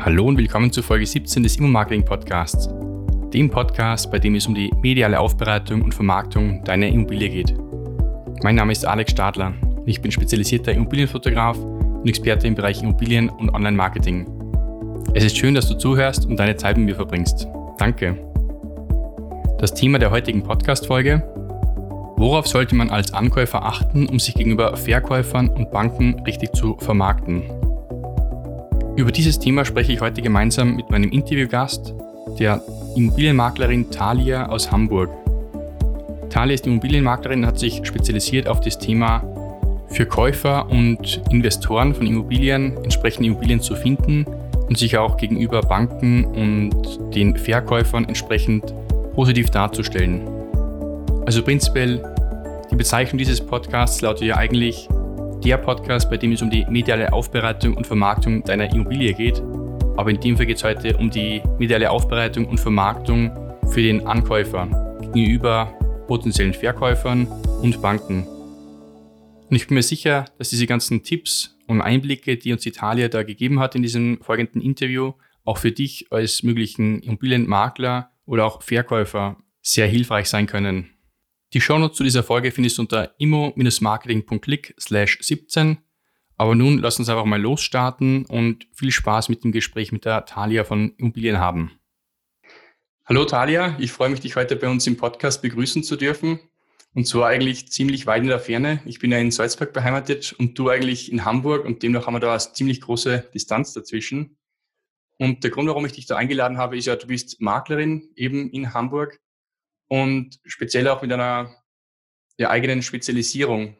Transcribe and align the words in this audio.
Hallo 0.00 0.26
und 0.26 0.38
willkommen 0.38 0.72
zur 0.72 0.82
Folge 0.82 1.06
17 1.06 1.42
des 1.42 1.56
Immo-Marketing 1.56 2.04
Podcasts, 2.04 2.68
dem 3.32 3.50
Podcast, 3.50 4.10
bei 4.10 4.18
dem 4.18 4.34
es 4.34 4.46
um 4.46 4.54
die 4.54 4.70
mediale 4.82 5.20
Aufbereitung 5.20 5.82
und 5.82 5.94
Vermarktung 5.94 6.64
deiner 6.64 6.88
Immobilie 6.88 7.28
geht. 7.28 7.54
Mein 8.42 8.54
Name 8.54 8.72
ist 8.72 8.86
Alex 8.86 9.12
Stadler 9.12 9.54
ich 9.86 10.00
bin 10.00 10.12
spezialisierter 10.12 10.72
Immobilienfotograf 10.72 11.58
und 11.58 12.06
Experte 12.08 12.46
im 12.46 12.54
Bereich 12.54 12.82
Immobilien 12.82 13.28
und 13.28 13.50
Online-Marketing. 13.50 14.26
Es 15.14 15.24
ist 15.24 15.36
schön, 15.36 15.54
dass 15.54 15.68
du 15.68 15.74
zuhörst 15.74 16.26
und 16.26 16.36
deine 16.36 16.56
Zeit 16.56 16.76
mit 16.76 16.86
mir 16.86 16.94
verbringst. 16.94 17.48
Danke. 17.78 18.16
Das 19.58 19.74
Thema 19.74 19.98
der 19.98 20.10
heutigen 20.10 20.42
Podcast-Folge: 20.42 21.22
Worauf 22.16 22.46
sollte 22.46 22.74
man 22.74 22.90
als 22.90 23.12
Ankäufer 23.12 23.64
achten, 23.64 24.06
um 24.06 24.20
sich 24.20 24.34
gegenüber 24.34 24.76
Verkäufern 24.76 25.48
und 25.48 25.70
Banken 25.70 26.20
richtig 26.24 26.52
zu 26.52 26.76
vermarkten? 26.78 27.42
Über 29.00 29.12
dieses 29.12 29.38
Thema 29.38 29.64
spreche 29.64 29.94
ich 29.94 30.02
heute 30.02 30.20
gemeinsam 30.20 30.76
mit 30.76 30.90
meinem 30.90 31.10
Interviewgast, 31.10 31.94
der 32.38 32.62
Immobilienmaklerin 32.96 33.90
Thalia 33.90 34.50
aus 34.50 34.70
Hamburg. 34.70 35.08
Thalia 36.28 36.52
ist 36.52 36.66
Immobilienmaklerin 36.66 37.38
und 37.38 37.46
hat 37.46 37.58
sich 37.58 37.80
spezialisiert 37.82 38.46
auf 38.46 38.60
das 38.60 38.78
Thema 38.78 39.24
für 39.88 40.04
Käufer 40.04 40.68
und 40.68 41.22
Investoren 41.30 41.94
von 41.94 42.06
Immobilien 42.06 42.76
entsprechende 42.84 43.30
Immobilien 43.30 43.62
zu 43.62 43.74
finden 43.74 44.26
und 44.68 44.76
sich 44.76 44.98
auch 44.98 45.16
gegenüber 45.16 45.62
Banken 45.62 46.26
und 46.26 47.14
den 47.14 47.38
Verkäufern 47.38 48.04
entsprechend 48.04 48.74
positiv 49.14 49.48
darzustellen. 49.48 50.28
Also 51.24 51.42
prinzipiell, 51.42 52.04
die 52.70 52.76
Bezeichnung 52.76 53.16
dieses 53.16 53.40
Podcasts 53.40 54.02
lautet 54.02 54.26
ja 54.26 54.36
eigentlich 54.36 54.90
der 55.44 55.56
Podcast, 55.56 56.10
bei 56.10 56.16
dem 56.16 56.32
es 56.32 56.42
um 56.42 56.50
die 56.50 56.66
mediale 56.66 57.12
Aufbereitung 57.12 57.76
und 57.76 57.86
Vermarktung 57.86 58.44
deiner 58.44 58.70
Immobilie 58.72 59.14
geht. 59.14 59.40
Aber 59.96 60.10
in 60.10 60.20
dem 60.20 60.36
Fall 60.36 60.46
geht 60.46 60.58
es 60.58 60.64
heute 60.64 60.96
um 60.96 61.10
die 61.10 61.42
mediale 61.58 61.90
Aufbereitung 61.90 62.46
und 62.46 62.58
Vermarktung 62.58 63.30
für 63.70 63.82
den 63.82 64.06
Ankäufer 64.06 64.98
gegenüber 65.12 65.72
potenziellen 66.06 66.54
Verkäufern 66.54 67.26
und 67.62 67.80
Banken. 67.80 68.26
Und 69.48 69.56
ich 69.56 69.66
bin 69.66 69.74
mir 69.74 69.82
sicher, 69.82 70.26
dass 70.38 70.50
diese 70.50 70.66
ganzen 70.66 71.02
Tipps 71.02 71.56
und 71.66 71.80
Einblicke, 71.80 72.36
die 72.36 72.52
uns 72.52 72.66
Italia 72.66 73.08
da 73.08 73.22
gegeben 73.22 73.60
hat 73.60 73.74
in 73.74 73.82
diesem 73.82 74.20
folgenden 74.22 74.60
Interview, 74.60 75.12
auch 75.44 75.58
für 75.58 75.72
dich 75.72 76.06
als 76.10 76.42
möglichen 76.42 77.00
Immobilienmakler 77.00 78.10
oder 78.26 78.44
auch 78.44 78.62
Verkäufer 78.62 79.36
sehr 79.62 79.86
hilfreich 79.86 80.28
sein 80.28 80.46
können. 80.46 80.90
Die 81.52 81.60
Shownotes 81.60 81.96
zu 81.96 82.04
dieser 82.04 82.22
Folge 82.22 82.52
findest 82.52 82.78
du 82.78 82.82
unter 82.82 83.12
immo-marketing.click 83.18 84.72
slash 84.78 85.18
17. 85.20 85.78
Aber 86.36 86.54
nun 86.54 86.78
lass 86.78 87.00
uns 87.00 87.08
einfach 87.08 87.24
mal 87.24 87.40
losstarten 87.40 88.24
und 88.26 88.68
viel 88.72 88.92
Spaß 88.92 89.28
mit 89.28 89.42
dem 89.42 89.50
Gespräch 89.50 89.90
mit 89.90 90.04
der 90.04 90.26
Talia 90.26 90.62
von 90.62 90.94
Immobilien 90.96 91.38
haben. 91.38 91.72
Hallo 93.04 93.24
Talia, 93.24 93.76
ich 93.80 93.90
freue 93.90 94.10
mich, 94.10 94.20
dich 94.20 94.36
heute 94.36 94.54
bei 94.54 94.68
uns 94.68 94.86
im 94.86 94.96
Podcast 94.96 95.42
begrüßen 95.42 95.82
zu 95.82 95.96
dürfen. 95.96 96.38
Und 96.94 97.08
zwar 97.08 97.26
eigentlich 97.26 97.68
ziemlich 97.72 98.06
weit 98.06 98.22
in 98.22 98.28
der 98.28 98.38
Ferne. 98.38 98.80
Ich 98.84 99.00
bin 99.00 99.10
ja 99.10 99.18
in 99.18 99.32
Salzburg 99.32 99.72
beheimatet 99.72 100.32
und 100.38 100.56
du 100.56 100.68
eigentlich 100.68 101.10
in 101.10 101.24
Hamburg 101.24 101.64
und 101.64 101.82
demnach 101.82 102.06
haben 102.06 102.14
wir 102.14 102.20
da 102.20 102.30
eine 102.30 102.38
ziemlich 102.38 102.80
große 102.80 103.28
Distanz 103.34 103.72
dazwischen. 103.72 104.36
Und 105.18 105.42
der 105.42 105.50
Grund, 105.50 105.68
warum 105.68 105.84
ich 105.84 105.92
dich 105.92 106.06
da 106.06 106.14
eingeladen 106.14 106.58
habe, 106.58 106.78
ist 106.78 106.86
ja, 106.86 106.94
du 106.94 107.08
bist 107.08 107.40
Maklerin 107.40 108.08
eben 108.14 108.50
in 108.50 108.72
Hamburg 108.72 109.18
und 109.90 110.38
speziell 110.44 110.86
auch 110.86 111.02
mit 111.02 111.12
einer 111.12 111.52
der 112.38 112.50
eigenen 112.50 112.80
Spezialisierung 112.80 113.76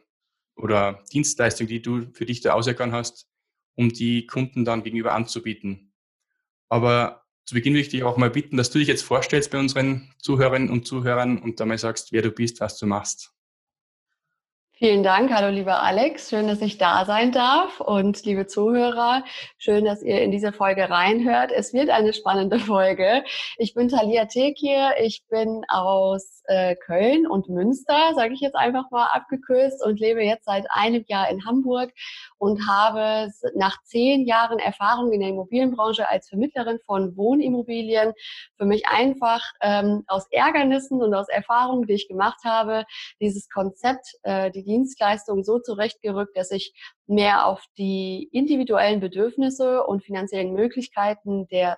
oder 0.57 1.03
Dienstleistung, 1.13 1.67
die 1.67 1.81
du 1.81 2.11
für 2.11 2.25
dich 2.25 2.41
da 2.41 2.53
auserkannt 2.53 2.91
hast, 2.91 3.27
um 3.75 3.89
die 3.89 4.27
Kunden 4.27 4.65
dann 4.65 4.83
gegenüber 4.83 5.13
anzubieten. 5.13 5.93
Aber 6.67 7.25
zu 7.45 7.55
Beginn 7.55 7.73
will 7.73 7.81
ich 7.81 7.89
dich 7.89 8.03
auch 8.03 8.17
mal 8.17 8.29
bitten, 8.29 8.57
dass 8.57 8.69
du 8.69 8.79
dich 8.79 8.89
jetzt 8.89 9.03
vorstellst 9.03 9.51
bei 9.51 9.57
unseren 9.57 10.13
Zuhörerinnen 10.19 10.69
und 10.69 10.85
Zuhörern 10.85 11.39
und 11.39 11.59
mal 11.59 11.77
sagst, 11.77 12.11
wer 12.11 12.21
du 12.21 12.31
bist, 12.31 12.59
was 12.59 12.77
du 12.77 12.85
machst. 12.85 13.33
Vielen 14.83 15.03
Dank. 15.03 15.31
Hallo, 15.31 15.49
lieber 15.49 15.83
Alex. 15.83 16.31
Schön, 16.31 16.47
dass 16.47 16.59
ich 16.59 16.79
da 16.79 17.05
sein 17.05 17.31
darf. 17.31 17.81
Und 17.81 18.25
liebe 18.25 18.47
Zuhörer, 18.47 19.23
schön, 19.59 19.85
dass 19.85 20.01
ihr 20.01 20.23
in 20.23 20.31
diese 20.31 20.51
Folge 20.51 20.89
reinhört. 20.89 21.51
Es 21.51 21.71
wird 21.71 21.91
eine 21.91 22.13
spannende 22.13 22.57
Folge. 22.57 23.23
Ich 23.59 23.75
bin 23.75 23.89
Talia 23.89 24.25
Tekir. 24.25 24.93
Ich 24.99 25.23
bin 25.29 25.61
aus 25.67 26.41
äh, 26.45 26.75
Köln 26.75 27.27
und 27.27 27.47
Münster, 27.47 28.13
sage 28.15 28.33
ich 28.33 28.39
jetzt 28.39 28.55
einfach 28.55 28.89
mal 28.89 29.05
abgekürzt, 29.05 29.85
und 29.85 29.99
lebe 29.99 30.23
jetzt 30.23 30.45
seit 30.45 30.65
einem 30.71 31.03
Jahr 31.07 31.29
in 31.29 31.45
Hamburg 31.45 31.91
und 32.39 32.67
habe 32.67 33.31
nach 33.53 33.77
zehn 33.83 34.25
Jahren 34.25 34.57
Erfahrung 34.57 35.11
in 35.11 35.19
der 35.19 35.29
Immobilienbranche 35.29 36.09
als 36.09 36.27
Vermittlerin 36.27 36.79
von 36.87 37.15
Wohnimmobilien 37.15 38.13
für 38.57 38.65
mich 38.65 38.87
einfach 38.87 39.43
ähm, 39.61 40.03
aus 40.07 40.25
Ärgernissen 40.31 41.03
und 41.03 41.13
aus 41.13 41.29
Erfahrungen, 41.29 41.85
die 41.85 41.93
ich 41.93 42.07
gemacht 42.07 42.39
habe, 42.43 42.85
dieses 43.19 43.47
Konzept, 43.47 44.15
äh, 44.23 44.49
die 44.49 44.63
Dienstleistung 44.71 45.43
so 45.43 45.59
zurechtgerückt, 45.59 46.37
dass 46.37 46.51
ich 46.51 46.73
mehr 47.07 47.45
auf 47.45 47.63
die 47.77 48.29
individuellen 48.31 49.01
Bedürfnisse 49.01 49.83
und 49.83 50.03
finanziellen 50.03 50.53
Möglichkeiten 50.53 51.47
der 51.47 51.77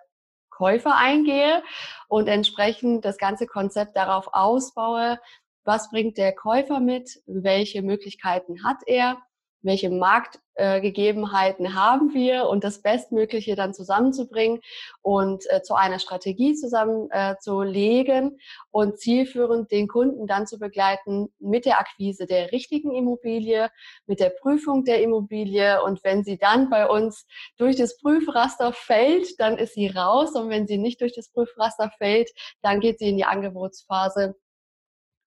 Käufer 0.51 0.95
eingehe 0.95 1.63
und 2.07 2.27
entsprechend 2.27 3.03
das 3.05 3.17
ganze 3.17 3.47
Konzept 3.47 3.97
darauf 3.97 4.29
ausbaue, 4.31 5.19
was 5.63 5.89
bringt 5.89 6.17
der 6.17 6.33
Käufer 6.35 6.79
mit, 6.79 7.21
welche 7.25 7.81
Möglichkeiten 7.81 8.63
hat 8.63 8.77
er, 8.85 9.17
welche 9.63 9.89
Marktgegebenheiten 9.89 11.73
haben 11.73 12.13
wir 12.13 12.47
und 12.47 12.63
das 12.63 12.81
Bestmögliche 12.81 13.55
dann 13.55 13.73
zusammenzubringen 13.73 14.59
und 15.01 15.49
äh, 15.49 15.61
zu 15.61 15.73
einer 15.73 15.99
Strategie 15.99 16.53
zusammenzulegen 16.53 18.31
äh, 18.31 18.37
und 18.71 18.99
zielführend 18.99 19.71
den 19.71 19.87
Kunden 19.87 20.27
dann 20.27 20.45
zu 20.45 20.59
begleiten 20.59 21.33
mit 21.39 21.65
der 21.65 21.79
Akquise 21.79 22.25
der 22.25 22.51
richtigen 22.51 22.93
Immobilie, 22.93 23.69
mit 24.05 24.19
der 24.19 24.29
Prüfung 24.29 24.83
der 24.83 25.01
Immobilie. 25.01 25.81
Und 25.81 26.03
wenn 26.03 26.23
sie 26.23 26.37
dann 26.37 26.69
bei 26.69 26.87
uns 26.87 27.25
durch 27.57 27.77
das 27.77 27.97
Prüfraster 27.97 28.73
fällt, 28.73 29.39
dann 29.39 29.57
ist 29.57 29.73
sie 29.73 29.87
raus. 29.87 30.35
Und 30.35 30.49
wenn 30.49 30.67
sie 30.67 30.77
nicht 30.77 31.01
durch 31.01 31.15
das 31.15 31.29
Prüfraster 31.29 31.91
fällt, 31.97 32.29
dann 32.61 32.79
geht 32.81 32.99
sie 32.99 33.09
in 33.09 33.17
die 33.17 33.25
Angebotsphase 33.25 34.35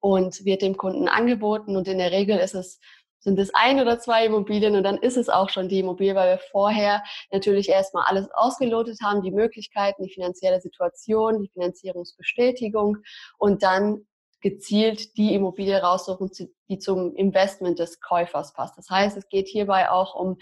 und 0.05 0.45
wird 0.45 0.61
dem 0.61 0.77
Kunden 0.77 1.07
angeboten. 1.07 1.75
Und 1.75 1.87
in 1.87 1.97
der 1.97 2.11
Regel 2.11 2.37
ist 2.37 2.53
es 2.53 2.79
sind 3.25 3.39
es 3.39 3.53
ein 3.55 3.81
oder 3.81 3.99
zwei 3.99 4.27
Immobilien 4.27 4.75
und 4.75 4.83
dann 4.83 4.97
ist 4.97 5.17
es 5.17 5.29
auch 5.29 5.49
schon 5.49 5.67
die 5.67 5.79
Immobilie, 5.79 6.13
weil 6.13 6.37
wir 6.37 6.43
vorher 6.51 7.03
natürlich 7.31 7.69
erstmal 7.69 8.05
alles 8.05 8.29
ausgelotet 8.31 8.99
haben, 9.03 9.23
die 9.23 9.31
Möglichkeiten, 9.31 10.03
die 10.03 10.13
finanzielle 10.13 10.61
Situation, 10.61 11.41
die 11.41 11.49
Finanzierungsbestätigung 11.49 12.97
und 13.39 13.63
dann 13.63 14.05
gezielt 14.41 15.17
die 15.17 15.33
Immobilie 15.33 15.75
raussuchen, 15.75 16.29
die 16.69 16.77
zum 16.77 17.15
Investment 17.15 17.79
des 17.79 17.99
Käufers 17.99 18.53
passt. 18.53 18.77
Das 18.77 18.91
heißt, 18.91 19.17
es 19.17 19.27
geht 19.27 19.47
hierbei 19.47 19.89
auch 19.89 20.13
um 20.13 20.37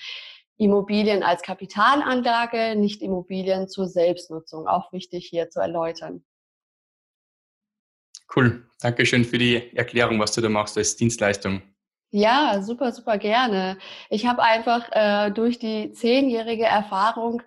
Immobilien 0.57 1.23
als 1.23 1.41
Kapitalanlage, 1.41 2.75
nicht 2.75 3.01
Immobilien 3.01 3.69
zur 3.69 3.87
Selbstnutzung. 3.87 4.67
Auch 4.67 4.91
wichtig 4.91 5.27
hier 5.29 5.49
zu 5.49 5.61
erläutern. 5.61 6.25
Cool. 8.35 8.67
Dankeschön 8.81 9.23
für 9.23 9.37
die 9.37 9.73
Erklärung, 9.73 10.19
was 10.19 10.33
du 10.33 10.41
da 10.41 10.49
machst 10.49 10.77
als 10.77 10.97
Dienstleistung. 10.97 11.61
Ja, 12.15 12.61
super, 12.61 12.91
super 12.91 13.17
gerne. 13.17 13.75
Ich 14.11 14.27
habe 14.27 14.43
einfach 14.43 14.87
äh, 14.91 15.31
durch 15.31 15.57
die 15.57 15.93
zehnjährige 15.93 16.63
Erfahrung 16.63 17.41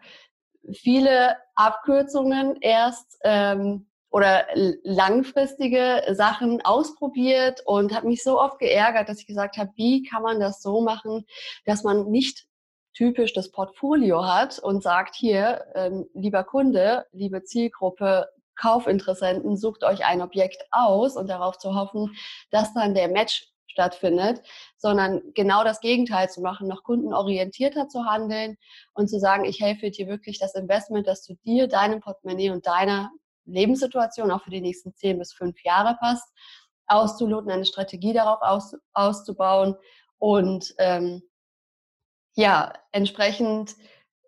viele 0.72 1.36
Abkürzungen 1.54 2.56
erst 2.60 3.16
ähm, 3.22 3.86
oder 4.10 4.44
langfristige 4.82 6.02
Sachen 6.14 6.64
ausprobiert 6.64 7.62
und 7.64 7.94
habe 7.94 8.08
mich 8.08 8.24
so 8.24 8.40
oft 8.40 8.58
geärgert, 8.58 9.08
dass 9.08 9.20
ich 9.20 9.28
gesagt 9.28 9.56
habe, 9.56 9.70
wie 9.76 10.02
kann 10.02 10.24
man 10.24 10.40
das 10.40 10.60
so 10.62 10.80
machen, 10.80 11.26
dass 11.64 11.84
man 11.84 12.10
nicht 12.10 12.48
typisch 12.92 13.32
das 13.34 13.52
Portfolio 13.52 14.26
hat 14.26 14.58
und 14.58 14.82
sagt, 14.82 15.14
hier, 15.14 15.64
ähm, 15.76 16.06
lieber 16.12 16.42
Kunde, 16.42 17.06
liebe 17.12 17.44
Zielgruppe, 17.44 18.26
Kaufinteressenten, 18.56 19.56
sucht 19.56 19.84
euch 19.84 20.04
ein 20.04 20.22
Objekt 20.22 20.66
aus 20.72 21.16
und 21.16 21.28
darauf 21.28 21.56
zu 21.56 21.76
hoffen, 21.76 22.16
dass 22.50 22.74
dann 22.74 22.94
der 22.94 23.06
Match 23.06 23.52
stattfindet, 23.76 24.40
sondern 24.78 25.20
genau 25.34 25.64
das 25.64 25.80
Gegenteil 25.80 26.30
zu 26.30 26.40
machen, 26.40 26.66
noch 26.66 26.82
kundenorientierter 26.82 27.88
zu 27.88 28.06
handeln 28.06 28.56
und 28.94 29.08
zu 29.08 29.20
sagen, 29.20 29.44
ich 29.44 29.60
helfe 29.60 29.90
dir 29.90 30.06
wirklich 30.06 30.38
das 30.38 30.54
Investment, 30.54 31.06
das 31.06 31.22
zu 31.22 31.34
dir, 31.44 31.68
deinem 31.68 32.00
Portemonnaie 32.00 32.50
und 32.50 32.66
deiner 32.66 33.10
Lebenssituation 33.44 34.30
auch 34.30 34.42
für 34.42 34.50
die 34.50 34.62
nächsten 34.62 34.94
zehn 34.94 35.18
bis 35.18 35.34
fünf 35.34 35.62
Jahre 35.62 35.96
passt, 36.00 36.26
auszuloten, 36.86 37.50
eine 37.50 37.66
Strategie 37.66 38.14
darauf 38.14 38.40
aus, 38.40 38.74
auszubauen 38.94 39.76
und 40.18 40.74
ähm, 40.78 41.22
ja, 42.34 42.72
entsprechend 42.92 43.76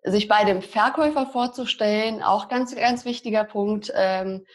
sich 0.03 0.27
bei 0.27 0.43
dem 0.43 0.61
Verkäufer 0.61 1.25
vorzustellen, 1.25 2.21
auch 2.21 2.49
ganz, 2.49 2.75
ganz 2.75 3.03
wichtiger 3.03 3.45
Punkt, 3.45 3.91
ähm, 3.95 4.45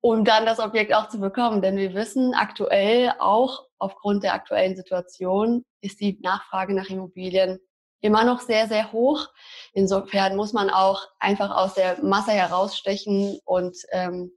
um 0.00 0.24
dann 0.24 0.46
das 0.46 0.60
Objekt 0.60 0.94
auch 0.94 1.08
zu 1.08 1.18
bekommen. 1.18 1.62
Denn 1.62 1.76
wir 1.76 1.94
wissen 1.94 2.34
aktuell 2.34 3.12
auch 3.18 3.69
aufgrund 3.80 4.22
der 4.22 4.34
aktuellen 4.34 4.76
Situation 4.76 5.64
ist 5.80 6.00
die 6.00 6.18
Nachfrage 6.22 6.74
nach 6.74 6.88
Immobilien 6.88 7.58
immer 8.00 8.24
noch 8.24 8.40
sehr, 8.40 8.68
sehr 8.68 8.92
hoch. 8.92 9.28
Insofern 9.72 10.36
muss 10.36 10.52
man 10.52 10.70
auch 10.70 11.02
einfach 11.18 11.50
aus 11.54 11.74
der 11.74 12.02
Masse 12.02 12.32
herausstechen 12.32 13.38
und 13.44 13.76
ähm, 13.92 14.32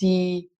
die 0.00 0.50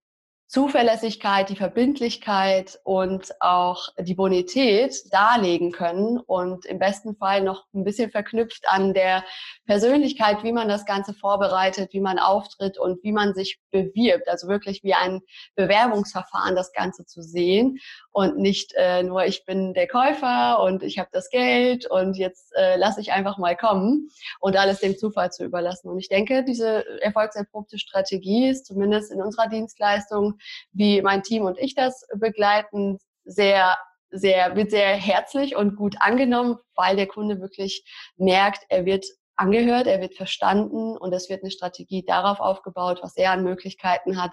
Zuverlässigkeit, 0.49 1.47
die 1.49 1.55
Verbindlichkeit 1.55 2.79
und 2.83 3.39
auch 3.39 3.89
die 3.99 4.15
Bonität 4.15 4.95
darlegen 5.11 5.71
können 5.71 6.17
und 6.17 6.65
im 6.65 6.79
besten 6.79 7.15
Fall 7.15 7.43
noch 7.43 7.65
ein 7.75 7.83
bisschen 7.83 8.09
verknüpft 8.09 8.63
an 8.67 8.95
der 8.95 9.23
Persönlichkeit, 9.67 10.43
wie 10.43 10.51
man 10.51 10.67
das 10.67 10.87
Ganze 10.87 11.13
vorbereitet, 11.13 11.93
wie 11.93 12.01
man 12.01 12.17
auftritt 12.17 12.79
und 12.79 13.03
wie 13.03 13.11
man 13.11 13.35
sich 13.35 13.59
bewirbt. 13.69 14.27
Also 14.27 14.47
wirklich 14.47 14.81
wie 14.81 14.95
ein 14.95 15.21
Bewerbungsverfahren 15.55 16.55
das 16.55 16.73
Ganze 16.73 17.05
zu 17.05 17.21
sehen 17.21 17.77
und 18.11 18.37
nicht 18.37 18.73
äh, 18.75 19.03
nur 19.03 19.25
ich 19.25 19.45
bin 19.45 19.73
der 19.73 19.87
Käufer 19.87 20.61
und 20.61 20.83
ich 20.83 20.99
habe 20.99 21.09
das 21.11 21.29
Geld 21.29 21.85
und 21.89 22.17
jetzt 22.17 22.51
äh, 22.55 22.75
lasse 22.77 23.01
ich 23.01 23.11
einfach 23.11 23.37
mal 23.37 23.55
kommen 23.55 24.09
und 24.39 24.57
alles 24.57 24.79
dem 24.79 24.97
Zufall 24.97 25.31
zu 25.31 25.45
überlassen. 25.45 25.89
Und 25.89 25.99
ich 25.99 26.09
denke, 26.09 26.43
diese 26.43 26.85
erfolgserprobte 27.01 27.77
Strategie 27.77 28.49
ist 28.49 28.65
zumindest 28.65 29.11
in 29.11 29.21
unserer 29.21 29.47
Dienstleistung 29.47 30.39
wie 30.71 31.01
mein 31.01 31.23
Team 31.23 31.45
und 31.45 31.57
ich 31.59 31.75
das 31.75 32.07
begleiten, 32.15 32.99
sehr 33.25 33.77
sehr, 34.11 34.55
wird 34.55 34.71
sehr 34.71 34.95
herzlich 34.95 35.55
und 35.55 35.75
gut 35.75 35.95
angenommen, 35.99 36.57
weil 36.75 36.95
der 36.95 37.07
Kunde 37.07 37.41
wirklich 37.41 37.83
merkt, 38.17 38.63
er 38.69 38.85
wird 38.85 39.05
angehört, 39.35 39.87
er 39.87 40.01
wird 40.01 40.15
verstanden 40.15 40.97
und 40.97 41.13
es 41.13 41.29
wird 41.29 41.43
eine 41.43 41.51
Strategie 41.51 42.03
darauf 42.05 42.39
aufgebaut, 42.39 42.99
was 43.01 43.15
er 43.15 43.31
an 43.31 43.43
Möglichkeiten 43.43 44.21
hat. 44.21 44.31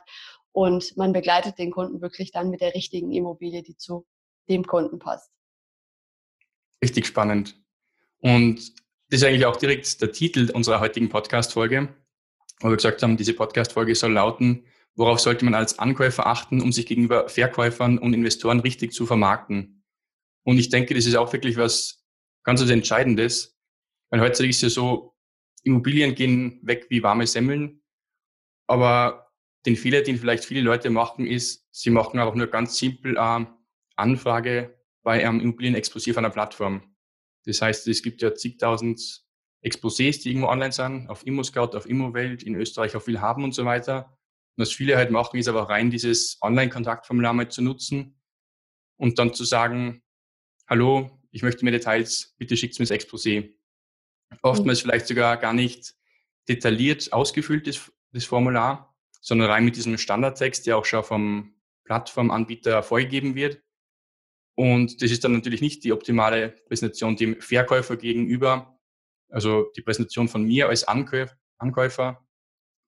Und 0.57 0.97
man 0.97 1.13
begleitet 1.13 1.59
den 1.59 1.71
Kunden 1.71 2.01
wirklich 2.01 2.31
dann 2.31 2.49
mit 2.49 2.63
der 2.63 2.75
richtigen 2.75 3.13
Immobilie, 3.13 3.63
die 3.63 3.77
zu 3.77 4.07
dem 4.49 4.65
Kunden 4.65 4.99
passt. 4.99 5.31
Richtig 6.83 7.07
spannend. 7.07 7.61
Und 8.21 8.73
das 9.11 9.21
ist 9.21 9.25
eigentlich 9.25 9.45
auch 9.45 9.57
direkt 9.57 10.01
der 10.01 10.13
Titel 10.13 10.51
unserer 10.55 10.81
heutigen 10.81 11.11
Podcast-Folge, 11.11 11.95
wo 12.61 12.71
wir 12.71 12.77
gesagt 12.77 13.03
haben, 13.03 13.19
diese 13.19 13.35
Podcast-Folge 13.35 13.95
soll 13.95 14.13
lauten, 14.13 14.65
Worauf 14.99 15.21
sollte 15.21 15.45
man 15.45 15.55
als 15.55 15.79
Ankäufer 15.79 16.27
achten, 16.27 16.63
um 16.63 16.73
sich 16.73 16.87
gegenüber 16.87 17.29
Verkäufern 17.29 17.99
und 17.99 18.15
Investoren 18.15 18.61
richtig 18.61 18.95
zu 18.95 19.05
vermarkten? 19.05 19.85
Und 20.43 20.59
ich 20.59 20.71
denke, 20.71 20.95
das 20.95 21.05
ist 21.05 21.17
auch 21.17 21.35
wirklich 21.35 21.59
was 21.59 22.03
ganz 22.45 22.63
Entscheidendes, 22.63 23.59
weil 24.09 24.23
heutzutage 24.23 24.49
ist 24.49 24.63
ja 24.63 24.71
so, 24.71 25.15
Immobilien 25.65 26.15
gehen 26.15 26.61
weg 26.63 26.87
wie 26.89 27.03
warme 27.03 27.27
Semmeln, 27.27 27.83
aber 28.67 29.26
den 29.67 29.77
Fehler, 29.77 30.03
den 30.03 30.17
vielleicht 30.17 30.45
viele 30.45 30.61
Leute 30.61 30.91
machen, 30.91 31.27
ist, 31.27 31.67
sie 31.73 31.91
machen 31.91 32.21
auch 32.21 32.35
nur 32.35 32.47
ganz 32.47 32.79
simpel 32.79 33.19
eine 33.19 33.53
Anfrage 33.97 34.79
bei 35.03 35.27
einem 35.27 35.41
Immobilienexposé 35.41 36.13
auf 36.13 36.19
einer 36.19 36.31
Plattform. 36.31 36.95
Das 37.45 37.61
heißt, 37.61 37.87
es 37.89 38.03
gibt 38.03 38.23
ja 38.23 38.35
zigtausend 38.35 39.25
Exposés, 39.63 40.23
die 40.23 40.31
irgendwo 40.31 40.49
online 40.49 40.73
sind, 40.73 41.09
auf 41.09 41.27
ImmoScout, 41.27 41.77
auf 41.77 41.89
ImmoWelt, 41.89 42.43
in 42.43 42.55
Österreich 42.55 42.97
auch 42.97 43.03
viel 43.03 43.21
haben 43.21 43.45
und 43.45 43.53
so 43.53 43.65
weiter. 43.65 44.17
Und 44.57 44.63
was 44.63 44.73
viele 44.73 44.97
halt 44.97 45.11
machen, 45.11 45.39
ist 45.39 45.49
aber 45.49 45.69
rein 45.69 45.91
dieses 45.91 46.39
Online-Kontaktformular 46.41 47.33
mal 47.33 47.49
zu 47.49 47.63
nutzen 47.63 48.21
und 48.97 49.19
dann 49.19 49.35
zu 49.35 49.45
sagen, 49.45 50.03
hallo, 50.69 51.11
ich 51.31 51.43
möchte 51.43 51.65
mir 51.65 51.73
Details, 51.73 52.35
bitte 52.39 52.57
schickt 52.57 52.79
mir 52.79 52.87
das 52.87 52.97
Exposé. 52.97 53.55
Oftmals 54.43 54.81
mhm. 54.81 54.89
vielleicht 54.89 55.07
sogar 55.07 55.37
gar 55.37 55.53
nicht 55.53 55.95
detailliert 56.49 57.13
ausgefüllt 57.13 57.67
ist, 57.67 57.93
das 58.13 58.25
Formular, 58.25 58.96
sondern 59.27 59.51
rein 59.51 59.65
mit 59.65 59.77
diesem 59.77 59.99
Standardtext, 59.99 60.67
der 60.67 60.79
auch 60.79 60.85
schon 60.85 61.03
vom 61.03 61.55
Plattformanbieter 61.85 62.83
vorgegeben 62.83 63.35
wird. 63.35 63.61
Und 64.55 65.03
das 65.03 65.11
ist 65.11 65.25
dann 65.25 65.33
natürlich 65.33 65.61
nicht 65.61 65.85
die 65.85 65.93
optimale 65.93 66.51
Präsentation 66.69 67.17
dem 67.17 67.41
Verkäufer 67.41 67.97
gegenüber, 67.97 68.79
also 69.29 69.71
die 69.77 69.83
Präsentation 69.83 70.29
von 70.29 70.45
mir 70.45 70.69
als 70.69 70.85
Ankäufer 70.85 72.27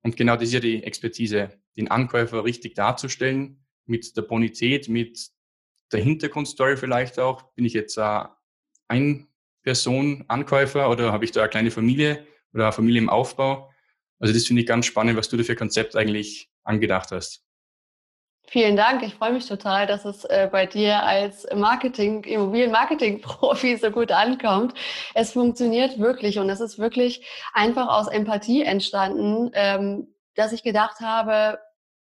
und 0.03 0.17
genau 0.17 0.35
das 0.37 0.45
ist 0.45 0.55
ja 0.55 0.61
die 0.61 0.83
Expertise, 0.83 1.61
den 1.77 1.91
Ankäufer 1.91 2.45
richtig 2.45 2.75
darzustellen, 2.75 3.65
mit 3.87 4.17
der 4.17 4.23
Bonität, 4.23 4.89
mit 4.89 5.29
der 5.93 6.01
Hintergrundstory 6.01 6.77
vielleicht 6.77 7.19
auch. 7.19 7.55
Bin 7.55 7.65
ich 7.65 7.73
jetzt 7.73 7.99
ein 7.99 9.29
Person 9.63 10.25
Ankäufer 10.29 10.91
oder 10.91 11.13
habe 11.13 11.25
ich 11.25 11.33
da 11.33 11.43
eine 11.43 11.51
kleine 11.51 11.71
Familie 11.71 12.27
oder 12.53 12.65
eine 12.65 12.73
Familie 12.73 13.03
im 13.03 13.11
Aufbau? 13.11 13.71
Also 14.19 14.35
das 14.35 14.47
finde 14.47 14.63
ich 14.63 14.69
ganz 14.69 14.87
spannend, 14.87 15.17
was 15.17 15.29
du 15.29 15.37
da 15.37 15.45
für 15.45 15.57
Konzept 15.57 15.97
eigentlich 15.97 16.51
angedacht 16.65 17.11
hast. 17.13 17.45
Vielen 18.51 18.77
Dank. 18.77 19.03
Ich 19.03 19.15
freue 19.15 19.35
mich 19.35 19.47
total, 19.47 19.87
dass 19.87 20.07
es 20.07 20.25
äh, 20.25 20.49
bei 20.51 20.65
dir 20.65 21.03
als 21.03 21.47
Marketing, 21.55 22.25
Immobilienmarketing-Profi 22.25 23.77
so 23.77 23.91
gut 23.91 24.11
ankommt. 24.11 24.73
Es 25.15 25.33
funktioniert 25.33 25.99
wirklich 25.99 26.39
und 26.39 26.49
es 26.49 26.61
ist 26.61 26.79
wirklich 26.79 27.27
einfach 27.53 27.89
aus 27.89 28.09
Empathie 28.09 28.63
entstanden, 28.63 29.51
ähm, 29.53 30.09
dass 30.35 30.53
ich 30.53 30.63
gedacht 30.63 31.01
habe, 31.01 31.59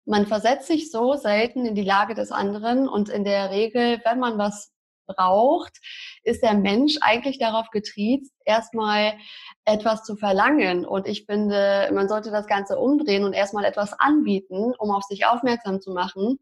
man 0.05 0.27
versetzt 0.27 0.69
sich 0.69 0.93
so 0.93 1.15
selten 1.15 1.67
in 1.67 1.75
die 1.75 1.83
Lage 1.83 2.15
des 2.15 2.31
anderen 2.31 2.89
und 2.89 3.09
in 3.09 3.25
der 3.25 3.51
Regel, 3.51 4.01
wenn 4.05 4.21
man 4.21 4.39
was 4.39 4.73
braucht, 5.09 5.79
ist 6.23 6.43
der 6.43 6.55
Mensch 6.55 6.97
eigentlich 7.01 7.39
darauf 7.39 7.71
getriezt, 7.71 8.33
erstmal 8.45 9.15
etwas 9.65 10.05
zu 10.05 10.17
verlangen. 10.17 10.87
Und 10.87 11.09
ich 11.09 11.25
finde, 11.27 11.91
man 11.93 12.09
sollte 12.09 12.31
das 12.31 12.47
Ganze 12.47 12.79
umdrehen 12.79 13.25
und 13.25 13.33
erstmal 13.33 13.65
etwas 13.65 13.93
anbieten, 13.99 14.73
um 14.79 14.91
auf 14.91 15.03
sich 15.05 15.27
aufmerksam 15.27 15.81
zu 15.81 15.93
machen, 15.93 16.39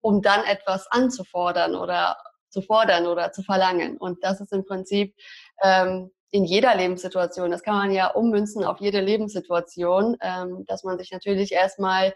um 0.00 0.22
dann 0.22 0.44
etwas 0.44 0.86
anzufordern 0.90 1.74
oder 1.74 2.16
zu 2.50 2.62
fordern 2.62 3.06
oder 3.06 3.32
zu 3.32 3.42
verlangen. 3.42 3.96
Und 3.96 4.22
das 4.22 4.40
ist 4.40 4.52
im 4.52 4.64
Prinzip 4.64 5.14
ähm, 5.62 6.10
in 6.32 6.44
jeder 6.44 6.74
Lebenssituation, 6.74 7.50
das 7.50 7.62
kann 7.62 7.74
man 7.74 7.92
ja 7.92 8.08
ummünzen 8.08 8.64
auf 8.64 8.80
jede 8.80 9.00
Lebenssituation, 9.00 10.16
ähm, 10.22 10.64
dass 10.66 10.82
man 10.82 10.98
sich 10.98 11.12
natürlich 11.12 11.52
erstmal 11.52 12.14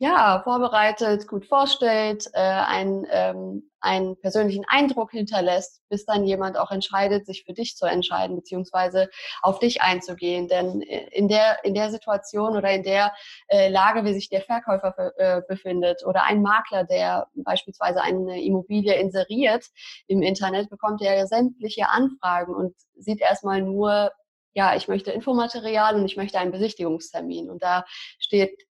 ja, 0.00 0.40
vorbereitet, 0.44 1.26
gut 1.26 1.44
vorstellt, 1.44 2.28
äh, 2.32 2.38
einen, 2.38 3.04
ähm, 3.10 3.70
einen 3.80 4.16
persönlichen 4.20 4.64
Eindruck 4.68 5.10
hinterlässt, 5.10 5.82
bis 5.88 6.04
dann 6.04 6.24
jemand 6.24 6.56
auch 6.56 6.70
entscheidet, 6.70 7.26
sich 7.26 7.44
für 7.44 7.52
dich 7.52 7.76
zu 7.76 7.84
entscheiden, 7.84 8.36
beziehungsweise 8.36 9.08
auf 9.42 9.58
dich 9.58 9.82
einzugehen. 9.82 10.46
Denn 10.46 10.82
äh, 10.82 11.08
in 11.10 11.26
der, 11.26 11.64
in 11.64 11.74
der 11.74 11.90
Situation 11.90 12.56
oder 12.56 12.70
in 12.70 12.84
der 12.84 13.12
äh, 13.48 13.68
Lage, 13.70 14.04
wie 14.04 14.14
sich 14.14 14.28
der 14.28 14.42
Verkäufer 14.42 14.94
äh, 15.16 15.42
befindet 15.48 16.06
oder 16.06 16.22
ein 16.24 16.42
Makler, 16.42 16.84
der 16.84 17.26
beispielsweise 17.34 18.00
eine 18.00 18.40
Immobilie 18.40 18.94
inseriert 18.94 19.64
im 20.06 20.22
Internet, 20.22 20.70
bekommt 20.70 21.02
er 21.02 21.26
sämtliche 21.26 21.88
Anfragen 21.88 22.54
und 22.54 22.76
sieht 22.94 23.20
erstmal 23.20 23.62
nur, 23.62 24.12
ja, 24.54 24.76
ich 24.76 24.86
möchte 24.86 25.10
Infomaterial 25.10 25.96
und 25.96 26.04
ich 26.04 26.16
möchte 26.16 26.38
einen 26.38 26.52
Besichtigungstermin. 26.52 27.50
Und 27.50 27.62
da 27.62 27.84
steht 28.18 28.67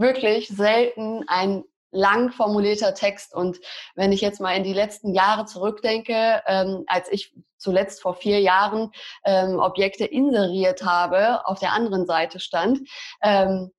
wirklich 0.00 0.48
selten 0.48 1.24
ein 1.28 1.64
lang 1.92 2.30
formulierter 2.32 2.94
Text. 2.94 3.34
Und 3.34 3.60
wenn 3.94 4.12
ich 4.12 4.20
jetzt 4.20 4.40
mal 4.40 4.56
in 4.56 4.64
die 4.64 4.72
letzten 4.72 5.12
Jahre 5.14 5.44
zurückdenke, 5.46 6.42
ähm, 6.46 6.84
als 6.86 7.10
ich 7.10 7.34
zuletzt 7.58 8.00
vor 8.00 8.14
vier 8.14 8.40
Jahren 8.40 8.90
ähm, 9.24 9.58
Objekte 9.58 10.04
inseriert 10.04 10.84
habe, 10.84 11.46
auf 11.46 11.58
der 11.58 11.72
anderen 11.72 12.06
Seite 12.06 12.40
stand, 12.40 12.80
ähm, 13.22 13.70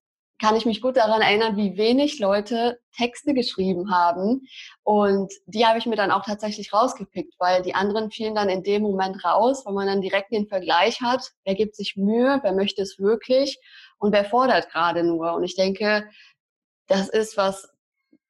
kann 0.41 0.55
ich 0.55 0.65
mich 0.65 0.81
gut 0.81 0.97
daran 0.97 1.21
erinnern, 1.21 1.55
wie 1.55 1.77
wenig 1.77 2.17
Leute 2.17 2.79
Texte 2.97 3.35
geschrieben 3.35 3.91
haben. 3.91 4.47
Und 4.81 5.31
die 5.45 5.67
habe 5.67 5.77
ich 5.77 5.85
mir 5.85 5.95
dann 5.95 6.09
auch 6.09 6.25
tatsächlich 6.25 6.73
rausgepickt, 6.73 7.35
weil 7.37 7.61
die 7.61 7.75
anderen 7.75 8.09
fielen 8.09 8.33
dann 8.33 8.49
in 8.49 8.63
dem 8.63 8.81
Moment 8.81 9.23
raus, 9.23 9.63
weil 9.65 9.75
man 9.75 9.85
dann 9.85 10.01
direkt 10.01 10.31
den 10.31 10.47
Vergleich 10.47 10.99
hat, 10.99 11.31
wer 11.45 11.53
gibt 11.53 11.75
sich 11.75 11.95
Mühe, 11.95 12.39
wer 12.41 12.53
möchte 12.53 12.81
es 12.81 12.97
wirklich 12.97 13.59
und 13.99 14.13
wer 14.13 14.25
fordert 14.25 14.71
gerade 14.71 15.03
nur. 15.03 15.33
Und 15.33 15.43
ich 15.43 15.55
denke, 15.55 16.09
das 16.87 17.07
ist 17.07 17.37
was 17.37 17.69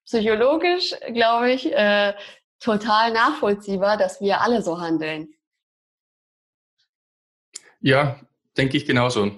psychologisch, 0.05 0.93
glaube 1.13 1.53
ich, 1.53 1.71
äh, 1.71 2.13
total 2.59 3.13
nachvollziehbar, 3.13 3.95
dass 3.95 4.19
wir 4.19 4.41
alle 4.41 4.61
so 4.61 4.81
handeln. 4.81 5.29
Ja, 7.79 8.19
denke 8.57 8.75
ich 8.75 8.85
genauso. 8.85 9.31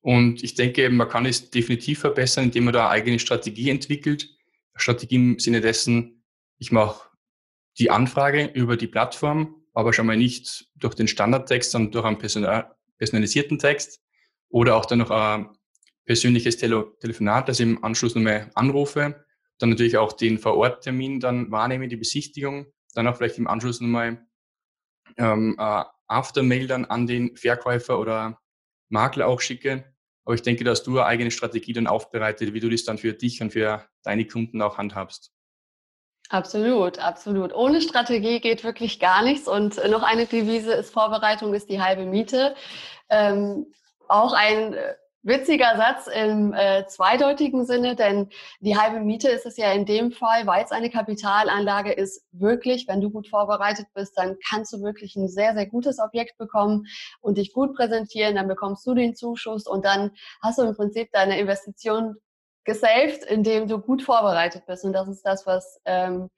Und 0.00 0.42
ich 0.42 0.54
denke, 0.54 0.88
man 0.90 1.08
kann 1.08 1.26
es 1.26 1.50
definitiv 1.50 2.00
verbessern, 2.00 2.44
indem 2.44 2.64
man 2.64 2.74
da 2.74 2.88
eine 2.88 2.90
eigene 2.90 3.18
Strategie 3.18 3.70
entwickelt. 3.70 4.28
Strategie 4.76 5.16
im 5.16 5.38
Sinne 5.38 5.60
dessen, 5.60 6.24
ich 6.58 6.72
mache 6.72 7.08
die 7.78 7.90
Anfrage 7.90 8.46
über 8.54 8.76
die 8.76 8.86
Plattform, 8.86 9.56
aber 9.74 9.92
schon 9.92 10.06
mal 10.06 10.16
nicht 10.16 10.68
durch 10.76 10.94
den 10.94 11.08
Standardtext, 11.08 11.70
sondern 11.70 11.92
durch 11.92 12.04
einen 12.04 12.64
personalisierten 12.98 13.58
Text 13.58 14.00
oder 14.48 14.76
auch 14.76 14.86
dann 14.86 14.98
noch 14.98 15.10
ein 15.10 15.50
persönliches 16.04 16.56
Tele 16.56 16.96
Telefonat, 17.00 17.48
das 17.48 17.60
ich 17.60 17.66
im 17.66 17.84
Anschluss 17.84 18.14
nochmal 18.14 18.50
anrufe, 18.54 19.24
dann 19.58 19.70
natürlich 19.70 19.98
auch 19.98 20.12
den 20.12 20.38
Vororttermin 20.38 21.20
dann 21.20 21.50
wahrnehme, 21.50 21.88
die 21.88 21.96
Besichtigung, 21.96 22.66
dann 22.94 23.06
auch 23.06 23.16
vielleicht 23.16 23.38
im 23.38 23.46
Anschluss 23.46 23.80
nochmal 23.80 24.26
ähm, 25.16 25.56
äh, 25.58 25.84
Aftermail 26.06 26.66
dann 26.66 26.84
an 26.86 27.06
den 27.06 27.36
Verkäufer 27.36 27.98
oder 28.00 28.40
Makler 28.88 29.26
auch 29.26 29.40
schicke. 29.40 29.84
Aber 30.24 30.34
ich 30.34 30.42
denke, 30.42 30.64
dass 30.64 30.82
du 30.82 30.98
eine 30.98 31.06
eigene 31.06 31.30
Strategie 31.30 31.72
dann 31.72 31.86
aufbereitet, 31.86 32.52
wie 32.52 32.60
du 32.60 32.68
das 32.68 32.84
dann 32.84 32.98
für 32.98 33.14
dich 33.14 33.40
und 33.40 33.52
für 33.52 33.86
deine 34.02 34.26
Kunden 34.26 34.60
auch 34.60 34.76
handhabst. 34.76 35.32
Absolut, 36.28 36.98
absolut. 36.98 37.54
Ohne 37.54 37.80
Strategie 37.80 38.40
geht 38.40 38.62
wirklich 38.62 39.00
gar 39.00 39.22
nichts. 39.22 39.48
Und 39.48 39.76
noch 39.88 40.02
eine 40.02 40.26
Devise 40.26 40.74
ist, 40.74 40.92
Vorbereitung 40.92 41.54
ist 41.54 41.70
die 41.70 41.80
halbe 41.80 42.04
Miete. 42.04 42.54
Ähm, 43.08 43.72
auch 44.08 44.34
ein 44.34 44.74
äh, 44.74 44.94
witziger 45.28 45.76
Satz 45.76 46.08
im 46.08 46.52
äh, 46.52 46.86
zweideutigen 46.88 47.64
Sinne, 47.66 47.94
denn 47.94 48.28
die 48.60 48.76
halbe 48.76 49.00
Miete 49.00 49.28
ist 49.28 49.46
es 49.46 49.56
ja 49.56 49.70
in 49.72 49.86
dem 49.86 50.10
Fall, 50.10 50.46
weil 50.46 50.64
es 50.64 50.72
eine 50.72 50.90
Kapitalanlage 50.90 51.92
ist, 51.92 52.26
wirklich, 52.32 52.88
wenn 52.88 53.00
du 53.00 53.10
gut 53.10 53.28
vorbereitet 53.28 53.86
bist, 53.94 54.18
dann 54.18 54.36
kannst 54.48 54.72
du 54.72 54.82
wirklich 54.82 55.14
ein 55.14 55.28
sehr, 55.28 55.54
sehr 55.54 55.66
gutes 55.66 56.00
Objekt 56.00 56.38
bekommen 56.38 56.86
und 57.20 57.38
dich 57.38 57.52
gut 57.52 57.76
präsentieren, 57.76 58.34
dann 58.34 58.48
bekommst 58.48 58.86
du 58.86 58.94
den 58.94 59.14
Zuschuss 59.14 59.66
und 59.66 59.84
dann 59.84 60.10
hast 60.42 60.58
du 60.58 60.62
im 60.62 60.74
Prinzip 60.74 61.12
deine 61.12 61.38
Investition 61.38 62.16
gesaved, 62.64 63.24
indem 63.24 63.68
du 63.68 63.78
gut 63.78 64.02
vorbereitet 64.02 64.64
bist. 64.66 64.84
Und 64.84 64.92
das 64.92 65.08
ist 65.08 65.22
das, 65.22 65.46
was, 65.46 65.80
ähm, 65.84 66.30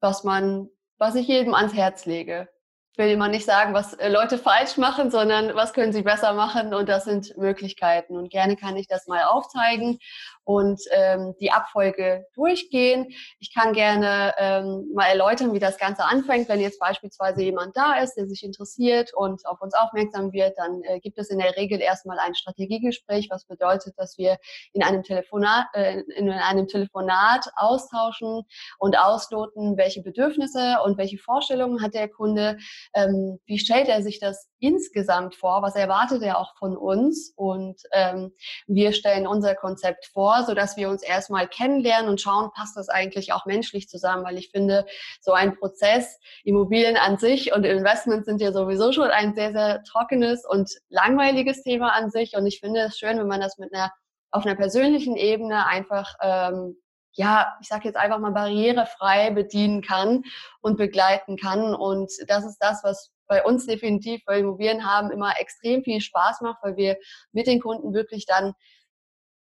was 0.00 0.24
man, 0.24 0.68
was 0.98 1.14
ich 1.14 1.28
jedem 1.28 1.54
ans 1.54 1.74
Herz 1.74 2.06
lege. 2.06 2.48
Ich 2.96 3.04
will 3.04 3.10
immer 3.10 3.28
nicht 3.28 3.44
sagen, 3.44 3.74
was 3.74 3.92
äh, 3.92 4.08
Leute 4.08 4.38
falsch 4.38 4.78
machen, 4.78 5.10
sondern 5.10 5.54
was 5.54 5.74
können 5.74 5.92
sie 5.92 6.00
besser 6.00 6.32
machen 6.32 6.72
und 6.72 6.88
das 6.88 7.04
sind 7.04 7.36
Möglichkeiten. 7.36 8.16
Und 8.16 8.30
gerne 8.30 8.56
kann 8.56 8.74
ich 8.74 8.86
das 8.88 9.06
mal 9.06 9.24
aufzeigen 9.24 9.98
und 10.46 10.80
ähm, 10.92 11.34
die 11.40 11.50
Abfolge 11.50 12.24
durchgehen. 12.32 13.08
Ich 13.40 13.52
kann 13.52 13.72
gerne 13.72 14.32
ähm, 14.38 14.88
mal 14.94 15.06
erläutern, 15.08 15.52
wie 15.52 15.58
das 15.58 15.76
Ganze 15.76 16.04
anfängt. 16.04 16.48
Wenn 16.48 16.60
jetzt 16.60 16.78
beispielsweise 16.78 17.42
jemand 17.42 17.76
da 17.76 17.94
ist, 18.00 18.14
der 18.14 18.28
sich 18.28 18.44
interessiert 18.44 19.10
und 19.12 19.44
auf 19.44 19.60
uns 19.60 19.74
aufmerksam 19.74 20.32
wird, 20.32 20.56
dann 20.56 20.82
äh, 20.84 21.00
gibt 21.00 21.18
es 21.18 21.30
in 21.30 21.40
der 21.40 21.56
Regel 21.56 21.80
erstmal 21.80 22.20
ein 22.20 22.36
Strategiegespräch, 22.36 23.26
was 23.28 23.44
bedeutet, 23.44 23.94
dass 23.96 24.18
wir 24.18 24.38
in 24.72 24.84
einem 24.84 25.02
Telefonat, 25.02 25.66
äh, 25.74 26.02
in 26.14 26.30
einem 26.30 26.68
Telefonat 26.68 27.50
austauschen 27.56 28.44
und 28.78 28.96
ausloten, 28.96 29.76
welche 29.76 30.02
Bedürfnisse 30.02 30.76
und 30.84 30.96
welche 30.96 31.18
Vorstellungen 31.18 31.82
hat 31.82 31.94
der 31.94 32.08
Kunde, 32.08 32.56
ähm, 32.94 33.40
wie 33.46 33.58
stellt 33.58 33.88
er 33.88 34.00
sich 34.02 34.20
das 34.20 34.48
insgesamt 34.58 35.34
vor, 35.34 35.62
was 35.62 35.74
erwartet 35.74 36.22
er 36.22 36.38
auch 36.38 36.56
von 36.56 36.76
uns? 36.76 37.32
Und 37.36 37.82
ähm, 37.92 38.32
wir 38.66 38.92
stellen 38.92 39.26
unser 39.26 39.54
Konzept 39.54 40.06
vor, 40.06 40.44
so 40.44 40.54
dass 40.54 40.76
wir 40.76 40.88
uns 40.88 41.02
erstmal 41.02 41.48
kennenlernen 41.48 42.10
und 42.10 42.20
schauen, 42.20 42.50
passt 42.54 42.76
das 42.76 42.88
eigentlich 42.88 43.32
auch 43.32 43.46
menschlich 43.46 43.88
zusammen, 43.88 44.24
weil 44.24 44.38
ich 44.38 44.50
finde, 44.50 44.86
so 45.20 45.32
ein 45.32 45.56
Prozess, 45.56 46.18
Immobilien 46.44 46.96
an 46.96 47.18
sich 47.18 47.54
und 47.54 47.64
Investments 47.64 48.26
sind 48.26 48.40
ja 48.40 48.52
sowieso 48.52 48.92
schon 48.92 49.10
ein 49.10 49.34
sehr, 49.34 49.52
sehr 49.52 49.82
trockenes 49.84 50.44
und 50.44 50.70
langweiliges 50.88 51.62
Thema 51.62 51.92
an 51.92 52.10
sich. 52.10 52.36
Und 52.36 52.46
ich 52.46 52.60
finde 52.60 52.80
es 52.80 52.98
schön, 52.98 53.18
wenn 53.18 53.28
man 53.28 53.40
das 53.40 53.58
mit 53.58 53.72
einer 53.74 53.92
auf 54.32 54.44
einer 54.44 54.56
persönlichen 54.56 55.16
Ebene 55.16 55.66
einfach 55.66 56.14
ähm, 56.20 56.76
ja, 57.16 57.56
ich 57.60 57.68
sage 57.68 57.88
jetzt 57.88 57.96
einfach 57.96 58.18
mal 58.18 58.32
barrierefrei 58.32 59.30
bedienen 59.30 59.82
kann 59.82 60.22
und 60.60 60.76
begleiten 60.76 61.36
kann. 61.36 61.74
Und 61.74 62.12
das 62.28 62.44
ist 62.44 62.58
das, 62.58 62.84
was 62.84 63.10
bei 63.26 63.44
uns 63.44 63.66
definitiv 63.66 64.24
bei 64.24 64.40
Immobilien 64.40 64.86
haben 64.86 65.10
immer 65.10 65.38
extrem 65.38 65.82
viel 65.82 66.00
Spaß 66.00 66.40
macht, 66.42 66.62
weil 66.62 66.76
wir 66.76 66.96
mit 67.32 67.46
den 67.46 67.60
Kunden 67.60 67.94
wirklich 67.94 68.26
dann 68.26 68.54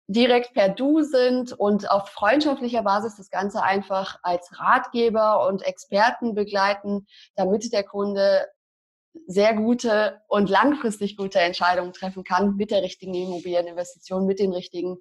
direkt 0.08 0.54
per 0.54 0.70
Du 0.70 1.02
sind 1.02 1.52
und 1.54 1.90
auf 1.90 2.10
freundschaftlicher 2.10 2.84
Basis 2.84 3.16
das 3.18 3.30
Ganze 3.30 3.64
einfach 3.64 4.20
als 4.22 4.60
Ratgeber 4.60 5.48
und 5.48 5.64
Experten 5.64 6.36
begleiten, 6.36 7.08
damit 7.36 7.74
der 7.74 7.84
Kunde 7.84 8.46
sehr 9.28 9.56
gute 9.56 10.22
und 10.28 10.50
langfristig 10.50 11.18
gute 11.18 11.40
Entscheidungen 11.40 11.94
treffen 11.94 12.24
kann 12.24 12.56
mit 12.56 12.70
der 12.70 12.84
richtigen 12.84 13.14
Immobilieninvestition, 13.14 14.26
mit 14.26 14.40
den 14.40 14.54
richtigen 14.54 14.98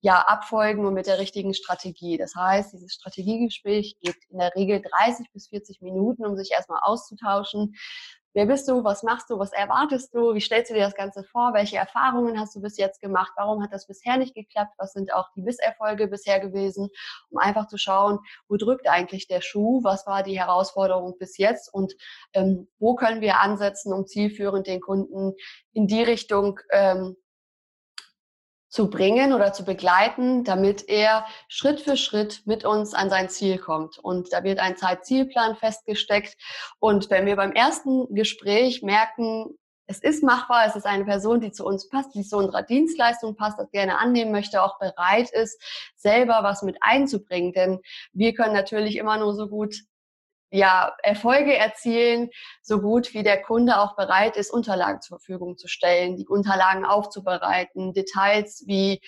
ja, 0.00 0.20
Abfolgen 0.20 0.86
und 0.86 0.94
mit 0.94 1.06
der 1.06 1.18
richtigen 1.18 1.54
Strategie. 1.54 2.16
Das 2.16 2.34
heißt, 2.34 2.72
dieses 2.72 2.94
Strategiegespräch 2.94 3.96
geht 4.00 4.16
in 4.30 4.38
der 4.38 4.54
Regel 4.54 4.80
30 4.80 5.26
bis 5.32 5.48
40 5.48 5.80
Minuten, 5.82 6.24
um 6.24 6.36
sich 6.36 6.52
erstmal 6.52 6.80
auszutauschen, 6.82 7.74
Wer 8.38 8.46
bist 8.46 8.68
du? 8.68 8.84
Was 8.84 9.02
machst 9.02 9.30
du? 9.30 9.38
Was 9.40 9.52
erwartest 9.52 10.14
du? 10.14 10.32
Wie 10.32 10.40
stellst 10.40 10.70
du 10.70 10.74
dir 10.74 10.84
das 10.84 10.94
Ganze 10.94 11.24
vor? 11.24 11.54
Welche 11.54 11.76
Erfahrungen 11.76 12.38
hast 12.38 12.54
du 12.54 12.60
bis 12.60 12.76
jetzt 12.76 13.00
gemacht? 13.00 13.32
Warum 13.34 13.64
hat 13.64 13.72
das 13.72 13.88
bisher 13.88 14.16
nicht 14.16 14.32
geklappt? 14.32 14.74
Was 14.78 14.92
sind 14.92 15.12
auch 15.12 15.28
die 15.34 15.42
Misserfolge 15.42 16.06
bisher 16.06 16.38
gewesen? 16.38 16.88
Um 17.30 17.38
einfach 17.38 17.66
zu 17.66 17.78
schauen, 17.78 18.20
wo 18.46 18.56
drückt 18.56 18.88
eigentlich 18.88 19.26
der 19.26 19.40
Schuh? 19.40 19.82
Was 19.82 20.06
war 20.06 20.22
die 20.22 20.38
Herausforderung 20.38 21.18
bis 21.18 21.36
jetzt? 21.36 21.74
Und 21.74 21.94
ähm, 22.32 22.68
wo 22.78 22.94
können 22.94 23.22
wir 23.22 23.40
ansetzen, 23.40 23.92
um 23.92 24.06
zielführend 24.06 24.68
den 24.68 24.80
Kunden 24.80 25.34
in 25.72 25.88
die 25.88 26.04
Richtung 26.04 26.60
ähm, 26.70 27.16
zu 28.68 28.90
bringen 28.90 29.32
oder 29.32 29.52
zu 29.52 29.64
begleiten, 29.64 30.44
damit 30.44 30.88
er 30.88 31.26
Schritt 31.48 31.80
für 31.80 31.96
Schritt 31.96 32.42
mit 32.44 32.64
uns 32.64 32.94
an 32.94 33.10
sein 33.10 33.28
Ziel 33.28 33.58
kommt. 33.58 33.98
Und 33.98 34.32
da 34.32 34.44
wird 34.44 34.58
ein 34.58 34.76
Zeitzielplan 34.76 35.56
festgesteckt. 35.56 36.36
Und 36.78 37.10
wenn 37.10 37.26
wir 37.26 37.36
beim 37.36 37.52
ersten 37.52 38.14
Gespräch 38.14 38.82
merken, 38.82 39.58
es 39.90 40.00
ist 40.00 40.22
machbar, 40.22 40.66
es 40.66 40.76
ist 40.76 40.84
eine 40.84 41.06
Person, 41.06 41.40
die 41.40 41.50
zu 41.50 41.64
uns 41.64 41.88
passt, 41.88 42.14
die 42.14 42.22
zu 42.22 42.36
unserer 42.36 42.62
Dienstleistung 42.62 43.36
passt, 43.36 43.58
das 43.58 43.70
gerne 43.70 43.98
annehmen 43.98 44.32
möchte, 44.32 44.62
auch 44.62 44.78
bereit 44.78 45.30
ist, 45.30 45.60
selber 45.96 46.40
was 46.42 46.62
mit 46.62 46.76
einzubringen. 46.82 47.54
Denn 47.54 47.80
wir 48.12 48.34
können 48.34 48.52
natürlich 48.52 48.96
immer 48.96 49.16
nur 49.16 49.34
so 49.34 49.48
gut 49.48 49.76
ja, 50.50 50.96
Erfolge 51.02 51.54
erzielen, 51.56 52.30
so 52.62 52.80
gut 52.80 53.12
wie 53.14 53.22
der 53.22 53.42
Kunde 53.42 53.78
auch 53.78 53.96
bereit 53.96 54.36
ist, 54.36 54.50
Unterlagen 54.50 55.00
zur 55.00 55.18
Verfügung 55.18 55.58
zu 55.58 55.68
stellen, 55.68 56.16
die 56.16 56.26
Unterlagen 56.26 56.84
aufzubereiten, 56.84 57.92
Details 57.92 58.64
wie 58.66 59.00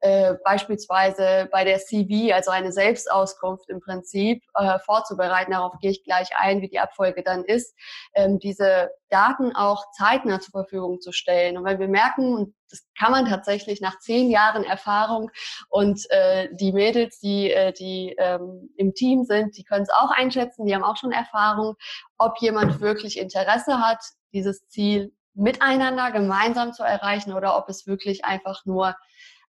äh, 0.00 0.34
beispielsweise 0.44 1.48
bei 1.50 1.64
der 1.64 1.78
CV, 1.78 2.34
also 2.34 2.50
eine 2.50 2.72
Selbstauskunft 2.72 3.68
im 3.68 3.80
Prinzip, 3.80 4.42
äh, 4.54 4.78
vorzubereiten. 4.80 5.52
Darauf 5.52 5.78
gehe 5.80 5.90
ich 5.90 6.04
gleich 6.04 6.28
ein, 6.36 6.60
wie 6.60 6.68
die 6.68 6.78
Abfolge 6.78 7.22
dann 7.22 7.44
ist, 7.44 7.74
ähm, 8.14 8.38
diese 8.38 8.90
Daten 9.08 9.54
auch 9.54 9.84
zeitnah 9.92 10.40
zur 10.40 10.52
Verfügung 10.52 11.00
zu 11.00 11.12
stellen. 11.12 11.56
Und 11.56 11.64
weil 11.64 11.78
wir 11.78 11.88
merken, 11.88 12.34
und 12.34 12.54
das 12.70 12.84
kann 12.98 13.12
man 13.12 13.26
tatsächlich 13.26 13.80
nach 13.80 13.98
zehn 13.98 14.30
Jahren 14.30 14.64
Erfahrung 14.64 15.30
und 15.68 16.04
äh, 16.10 16.48
die 16.52 16.72
Mädels, 16.72 17.18
die, 17.20 17.50
äh, 17.50 17.72
die 17.72 18.14
ähm, 18.18 18.70
im 18.76 18.92
Team 18.94 19.24
sind, 19.24 19.56
die 19.56 19.64
können 19.64 19.84
es 19.84 19.90
auch 19.90 20.10
einschätzen, 20.10 20.66
die 20.66 20.74
haben 20.74 20.84
auch 20.84 20.96
schon 20.96 21.12
Erfahrung, 21.12 21.76
ob 22.18 22.38
jemand 22.40 22.80
wirklich 22.80 23.18
Interesse 23.18 23.80
hat, 23.80 24.02
dieses 24.32 24.66
Ziel 24.68 25.12
miteinander 25.36 26.10
gemeinsam 26.10 26.72
zu 26.72 26.82
erreichen 26.82 27.32
oder 27.32 27.56
ob 27.56 27.68
es 27.68 27.86
wirklich 27.86 28.24
einfach 28.24 28.64
nur 28.64 28.96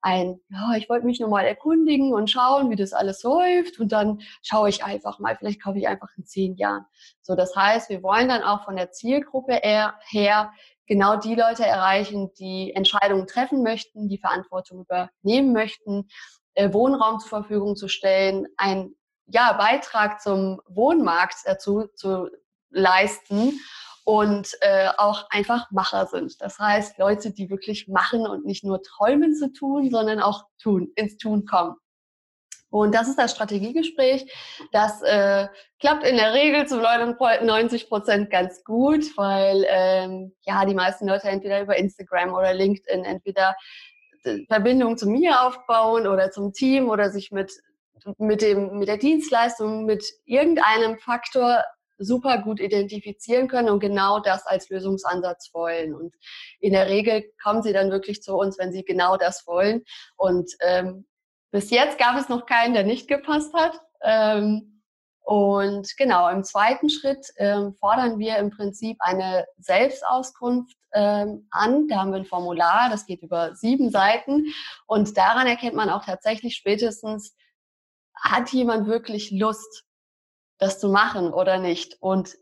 ein, 0.02 0.40
ja, 0.50 0.74
ich 0.78 0.90
wollte 0.90 1.06
mich 1.06 1.20
nur 1.20 1.30
mal 1.30 1.46
erkundigen 1.46 2.14
und 2.14 2.30
schauen, 2.30 2.70
wie 2.70 2.76
das 2.76 2.94
alles 2.94 3.24
läuft 3.24 3.80
und 3.80 3.92
dann 3.92 4.22
schaue 4.44 4.70
ich 4.70 4.84
einfach 4.84 5.20
mal, 5.20 5.36
vielleicht 5.36 5.62
kaufe 5.62 5.80
ich 5.80 5.88
einfach 5.88 6.10
in 6.18 6.26
zehn 6.26 6.56
Jahren. 6.56 6.86
So, 7.22 7.36
das 7.36 7.56
heißt, 7.56 7.90
wir 7.90 8.04
wollen 8.04 8.30
dann 8.30 8.44
auch 8.44 8.66
von 8.66 8.76
der 8.76 8.92
Zielgruppe 8.92 9.60
her 9.64 10.52
genau 10.86 11.18
die 11.18 11.36
Leute 11.36 11.66
erreichen, 11.66 12.32
die 12.40 12.74
Entscheidungen 12.74 13.28
treffen 13.28 13.62
möchten, 13.64 14.08
die 14.08 14.18
Verantwortung 14.18 14.86
übernehmen 14.86 15.52
möchten, 15.52 16.08
äh, 16.54 16.72
Wohnraum 16.74 17.20
zur 17.20 17.30
Verfügung 17.30 17.76
zu 17.76 17.88
stellen, 17.88 18.48
ein 18.58 18.96
ja, 19.28 19.54
Beitrag 19.54 20.22
zum 20.22 20.62
Wohnmarkt 20.68 21.36
dazu 21.46 21.88
zu 21.96 22.30
leisten 22.70 23.60
und 24.08 24.56
äh, 24.62 24.88
auch 24.98 25.30
einfach 25.32 25.70
Macher 25.70 26.06
sind. 26.06 26.42
Das 26.42 26.58
heißt, 26.60 26.98
Leute, 26.98 27.32
die 27.32 27.50
wirklich 27.50 27.90
machen 27.90 28.26
und 28.26 28.46
nicht 28.46 28.64
nur 28.64 28.82
träumen 28.82 29.36
zu 29.36 29.52
tun, 29.52 29.92
sondern 29.92 30.22
auch 30.22 30.46
tun, 30.58 30.94
ins 30.96 31.18
Tun 31.18 31.46
kommen. 31.46 31.76
Und 32.70 32.96
das 32.96 33.10
ist 33.10 33.20
das 33.20 33.32
Strategiegespräch. 33.32 34.32
Das 34.72 35.02
äh, 35.02 35.48
klappt 35.82 36.06
in 36.06 36.16
der 36.16 36.34
Regel 36.34 36.66
zu 36.68 36.78
99 36.78 37.90
Prozent 37.90 38.30
ganz 38.30 38.64
gut, 38.64 39.04
weil 39.18 39.66
ähm, 39.68 40.34
ja 40.44 40.64
die 40.64 40.74
meisten 40.74 41.06
Leute 41.06 41.28
entweder 41.28 41.62
über 41.62 41.76
Instagram 41.76 42.34
oder 42.34 42.54
LinkedIn 42.54 43.04
entweder 43.04 43.58
äh, 44.24 44.46
Verbindung 44.46 44.98
zu 44.98 45.10
mir 45.10 45.42
aufbauen 45.42 46.08
oder 46.08 46.32
zum 46.32 46.54
Team 46.54 46.90
oder 46.90 47.10
sich 47.10 47.32
mit 47.34 47.52
mit 48.20 48.42
dem 48.42 48.80
mit 48.80 48.88
der 48.88 48.98
Dienstleistung 48.98 49.84
mit 49.84 50.06
irgendeinem 50.24 50.98
Faktor 50.98 51.62
super 51.98 52.40
gut 52.40 52.60
identifizieren 52.60 53.48
können 53.48 53.70
und 53.70 53.80
genau 53.80 54.20
das 54.20 54.46
als 54.46 54.70
Lösungsansatz 54.70 55.52
wollen. 55.54 55.96
Und 55.96 56.16
in 56.60 56.74
der 56.74 56.88
Regel 56.88 57.26
kommen 57.42 57.64
sie 57.64 57.74
dann 57.74 57.92
wirklich 57.92 58.22
zu 58.22 58.36
uns, 58.36 58.58
wenn 58.58 58.72
sie 58.72 58.84
genau 58.84 59.18
das 59.18 59.46
wollen. 59.48 59.84
Und 60.16 60.52
ähm, 60.62 61.06
bis 61.52 61.70
jetzt 61.70 61.98
gab 61.98 62.18
es 62.18 62.30
noch 62.30 62.46
keinen, 62.46 62.74
der 62.74 62.84
nicht 62.84 63.08
gepasst 63.08 63.54
hat. 63.54 63.80
Ähm, 64.02 64.82
und 65.22 65.98
genau, 65.98 66.30
im 66.30 66.46
zweiten 66.46 66.90
Schritt 66.90 67.28
ähm, 67.36 67.74
fordern 67.74 68.18
wir 68.18 68.38
im 68.38 68.50
Prinzip 68.50 68.96
eine 69.02 69.46
Selbstauskunft 69.58 70.78
ähm, 70.94 71.48
an. 71.52 71.90
Da 71.90 71.98
haben 71.98 72.12
wir 72.12 72.20
ein 72.20 72.26
Formular, 72.26 72.90
das 72.90 73.06
geht 73.06 73.22
über 73.24 73.54
sieben 73.54 73.92
Seiten. 73.92 74.46
Und 74.86 75.18
daran 75.18 75.46
erkennt 75.46 75.76
man 75.76 75.90
auch 75.90 76.06
tatsächlich 76.06 76.56
spätestens, 76.56 77.36
hat 78.16 78.52
jemand 78.54 78.88
wirklich 78.88 79.32
Lust, 79.32 79.84
das 80.58 80.80
zu 80.80 80.90
machen 80.90 81.34
oder 81.34 81.58
nicht. 81.58 81.98
Und 82.00 82.38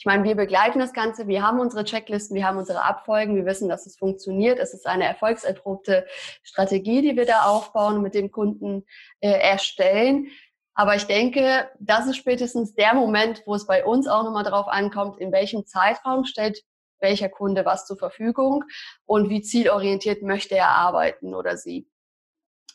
ich 0.00 0.06
meine, 0.06 0.24
wir 0.24 0.34
begleiten 0.34 0.78
das 0.78 0.94
Ganze, 0.94 1.28
wir 1.28 1.42
haben 1.42 1.60
unsere 1.60 1.84
Checklisten, 1.84 2.34
wir 2.34 2.46
haben 2.46 2.56
unsere 2.56 2.84
Abfolgen, 2.84 3.36
wir 3.36 3.44
wissen, 3.44 3.68
dass 3.68 3.84
es 3.84 3.98
funktioniert. 3.98 4.58
Es 4.58 4.72
ist 4.72 4.86
eine 4.86 5.04
erfolgserprobte 5.04 6.06
Strategie, 6.42 7.02
die 7.02 7.16
wir 7.16 7.26
da 7.26 7.42
aufbauen 7.42 7.96
und 7.96 8.02
mit 8.02 8.14
dem 8.14 8.30
Kunden 8.30 8.86
äh, 9.20 9.30
erstellen. 9.30 10.28
Aber 10.72 10.94
ich 10.94 11.04
denke, 11.04 11.68
das 11.78 12.06
ist 12.06 12.16
spätestens 12.16 12.74
der 12.74 12.94
Moment, 12.94 13.42
wo 13.44 13.54
es 13.54 13.66
bei 13.66 13.84
uns 13.84 14.08
auch 14.08 14.22
nochmal 14.22 14.44
darauf 14.44 14.68
ankommt, 14.68 15.18
in 15.18 15.32
welchem 15.32 15.66
Zeitraum 15.66 16.24
stellt 16.24 16.62
welcher 17.00 17.28
Kunde 17.28 17.66
was 17.66 17.86
zur 17.86 17.98
Verfügung 17.98 18.64
und 19.04 19.28
wie 19.28 19.42
zielorientiert 19.42 20.22
möchte 20.22 20.56
er 20.56 20.68
arbeiten 20.68 21.34
oder 21.34 21.58
sie. 21.58 21.89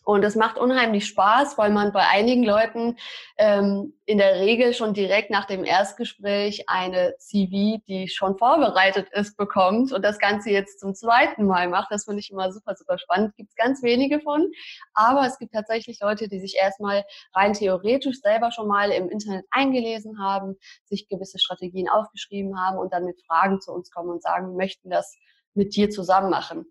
Und 0.06 0.24
es 0.24 0.36
macht 0.36 0.60
unheimlich 0.60 1.08
Spaß, 1.08 1.58
weil 1.58 1.72
man 1.72 1.92
bei 1.92 2.08
einigen 2.08 2.44
Leuten 2.44 2.96
ähm, 3.38 3.96
in 4.06 4.20
der 4.20 4.36
Regel 4.36 4.76
schon 4.76 4.94
direkt 4.94 5.32
nach 5.32 5.46
dem 5.46 5.64
Erstgespräch 5.64 6.70
eine 6.70 7.16
CV, 7.18 7.82
die 7.88 8.08
schon 8.08 8.38
vorbereitet 8.38 9.08
ist, 9.14 9.36
bekommt 9.36 9.92
und 9.92 10.06
das 10.06 10.20
Ganze 10.20 10.52
jetzt 10.52 10.80
zum 10.80 10.94
zweiten 10.94 11.48
Mal 11.48 11.70
macht. 11.70 11.88
Das 11.90 12.06
finde 12.06 12.20
ich 12.20 12.30
immer 12.30 12.52
super, 12.54 12.76
super 12.76 13.00
spannend. 13.00 13.36
Gibt 13.36 13.50
es 13.50 13.56
ganz 13.56 13.82
wenige 13.82 14.20
von. 14.20 14.48
Aber 14.94 15.26
es 15.26 15.40
gibt 15.40 15.54
tatsächlich 15.54 16.00
Leute, 16.00 16.30
die 16.30 16.40
sich 16.40 16.56
erstmal 16.56 17.04
rein 17.34 17.54
theoretisch 17.54 18.22
selber 18.22 18.52
schon 18.52 18.68
mal 18.68 18.92
im 18.92 19.10
Internet 19.10 19.46
eingelesen 19.50 20.20
haben, 20.20 20.56
sich 20.84 21.10
gewisse 21.10 21.40
Strategien 21.40 21.90
aufgeschrieben 21.90 22.62
haben 22.62 22.78
und 22.78 22.94
dann 22.94 23.06
mit 23.06 23.20
Fragen 23.26 23.60
zu 23.60 23.72
uns 23.74 23.90
kommen 23.90 24.12
und 24.12 24.22
sagen, 24.22 24.52
wir 24.52 24.58
möchten 24.58 24.92
das 24.92 25.18
mit 25.56 25.76
dir 25.76 25.90
zusammen 25.90 26.30
machen 26.30 26.68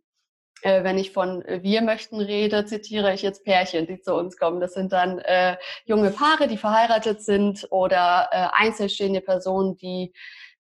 wenn 0.64 0.98
ich 0.98 1.12
von 1.12 1.42
äh, 1.42 1.62
wir 1.62 1.82
möchten 1.82 2.20
rede, 2.20 2.64
zitiere 2.64 3.12
ich 3.12 3.22
jetzt 3.22 3.44
Pärchen, 3.44 3.86
die 3.86 4.00
zu 4.00 4.14
uns 4.14 4.36
kommen. 4.36 4.60
Das 4.60 4.72
sind 4.72 4.92
dann 4.92 5.18
äh, 5.18 5.56
junge 5.84 6.10
Paare, 6.10 6.48
die 6.48 6.56
verheiratet 6.56 7.22
sind 7.22 7.66
oder 7.70 8.28
äh, 8.32 8.48
einzelstehende 8.52 9.20
Personen, 9.20 9.76
die 9.76 10.12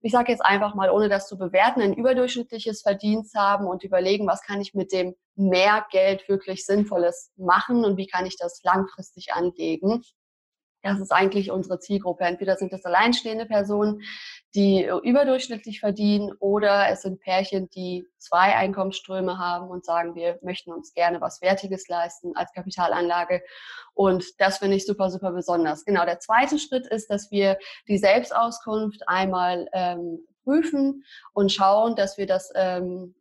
ich 0.00 0.12
sage 0.12 0.30
jetzt 0.30 0.44
einfach 0.44 0.76
mal, 0.76 0.90
ohne 0.90 1.08
das 1.08 1.26
zu 1.26 1.36
bewerten, 1.36 1.80
ein 1.80 1.92
überdurchschnittliches 1.92 2.82
Verdienst 2.82 3.34
haben 3.34 3.66
und 3.66 3.82
überlegen, 3.82 4.28
was 4.28 4.42
kann 4.42 4.60
ich 4.60 4.72
mit 4.72 4.92
dem 4.92 5.16
mehr 5.34 5.86
Geld 5.90 6.28
wirklich 6.28 6.64
Sinnvolles 6.64 7.32
machen 7.36 7.84
und 7.84 7.96
wie 7.96 8.06
kann 8.06 8.24
ich 8.24 8.36
das 8.36 8.62
langfristig 8.62 9.32
anlegen. 9.32 10.04
Das 10.82 11.00
ist 11.00 11.12
eigentlich 11.12 11.50
unsere 11.50 11.80
Zielgruppe. 11.80 12.24
Entweder 12.24 12.56
sind 12.56 12.72
es 12.72 12.84
alleinstehende 12.84 13.46
Personen, 13.46 14.02
die 14.54 14.88
überdurchschnittlich 15.02 15.80
verdienen, 15.80 16.32
oder 16.38 16.88
es 16.88 17.02
sind 17.02 17.20
Pärchen, 17.20 17.68
die 17.70 18.06
zwei 18.18 18.56
Einkommensströme 18.56 19.38
haben 19.38 19.68
und 19.68 19.84
sagen, 19.84 20.14
wir 20.14 20.38
möchten 20.42 20.72
uns 20.72 20.94
gerne 20.94 21.20
was 21.20 21.42
Wertiges 21.42 21.88
leisten 21.88 22.32
als 22.36 22.52
Kapitalanlage. 22.52 23.42
Und 23.94 24.24
das 24.40 24.58
finde 24.58 24.76
ich 24.76 24.86
super, 24.86 25.10
super 25.10 25.32
besonders. 25.32 25.84
Genau, 25.84 26.04
der 26.04 26.20
zweite 26.20 26.58
Schritt 26.58 26.86
ist, 26.86 27.10
dass 27.10 27.30
wir 27.30 27.58
die 27.88 27.98
Selbstauskunft 27.98 29.02
einmal 29.08 29.68
ähm, 29.72 30.20
prüfen 30.44 31.04
und 31.34 31.52
schauen, 31.52 31.94
dass 31.94 32.16
wir 32.16 32.26
das 32.26 32.50
ähm, 32.54 33.14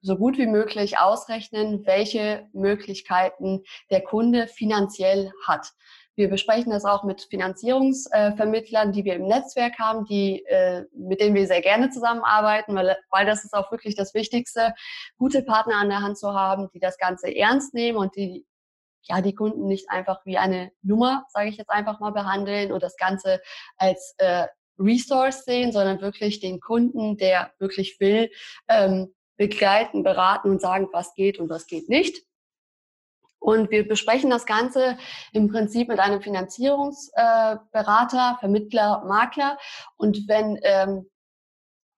so 0.00 0.16
gut 0.16 0.38
wie 0.38 0.46
möglich 0.46 0.98
ausrechnen, 0.98 1.84
welche 1.86 2.48
Möglichkeiten 2.52 3.64
der 3.90 4.02
Kunde 4.02 4.46
finanziell 4.46 5.32
hat. 5.44 5.72
Wir 6.18 6.28
besprechen 6.28 6.72
das 6.72 6.84
auch 6.84 7.04
mit 7.04 7.22
Finanzierungsvermittlern, 7.30 8.90
die 8.90 9.04
wir 9.04 9.14
im 9.14 9.28
Netzwerk 9.28 9.78
haben, 9.78 10.04
die, 10.04 10.44
äh, 10.46 10.84
mit 10.92 11.20
denen 11.20 11.36
wir 11.36 11.46
sehr 11.46 11.60
gerne 11.62 11.90
zusammenarbeiten, 11.90 12.74
weil, 12.74 12.96
weil 13.10 13.24
das 13.24 13.44
ist 13.44 13.54
auch 13.54 13.70
wirklich 13.70 13.94
das 13.94 14.14
Wichtigste, 14.14 14.74
gute 15.16 15.42
Partner 15.42 15.76
an 15.76 15.88
der 15.88 16.02
Hand 16.02 16.18
zu 16.18 16.34
haben, 16.34 16.70
die 16.74 16.80
das 16.80 16.98
Ganze 16.98 17.32
ernst 17.32 17.72
nehmen 17.72 17.96
und 17.98 18.16
die 18.16 18.44
ja 19.02 19.20
die 19.20 19.32
Kunden 19.32 19.66
nicht 19.66 19.90
einfach 19.90 20.26
wie 20.26 20.38
eine 20.38 20.72
Nummer, 20.82 21.24
sage 21.28 21.50
ich 21.50 21.56
jetzt 21.56 21.70
einfach 21.70 22.00
mal, 22.00 22.10
behandeln 22.10 22.72
und 22.72 22.82
das 22.82 22.96
Ganze 22.96 23.40
als 23.76 24.16
äh, 24.18 24.48
Resource 24.76 25.44
sehen, 25.44 25.70
sondern 25.70 26.00
wirklich 26.00 26.40
den 26.40 26.58
Kunden, 26.58 27.16
der 27.16 27.52
wirklich 27.60 28.00
will, 28.00 28.28
ähm, 28.68 29.14
begleiten, 29.36 30.02
beraten 30.02 30.50
und 30.50 30.60
sagen, 30.60 30.88
was 30.92 31.14
geht 31.14 31.38
und 31.38 31.48
was 31.48 31.68
geht 31.68 31.88
nicht. 31.88 32.27
Und 33.38 33.70
wir 33.70 33.86
besprechen 33.86 34.30
das 34.30 34.46
Ganze 34.46 34.98
im 35.32 35.48
Prinzip 35.48 35.88
mit 35.88 36.00
einem 36.00 36.20
Finanzierungsberater, 36.20 38.34
äh, 38.36 38.40
Vermittler, 38.40 39.04
Makler. 39.06 39.58
Und 39.96 40.28
wenn 40.28 40.58
ähm, 40.62 41.08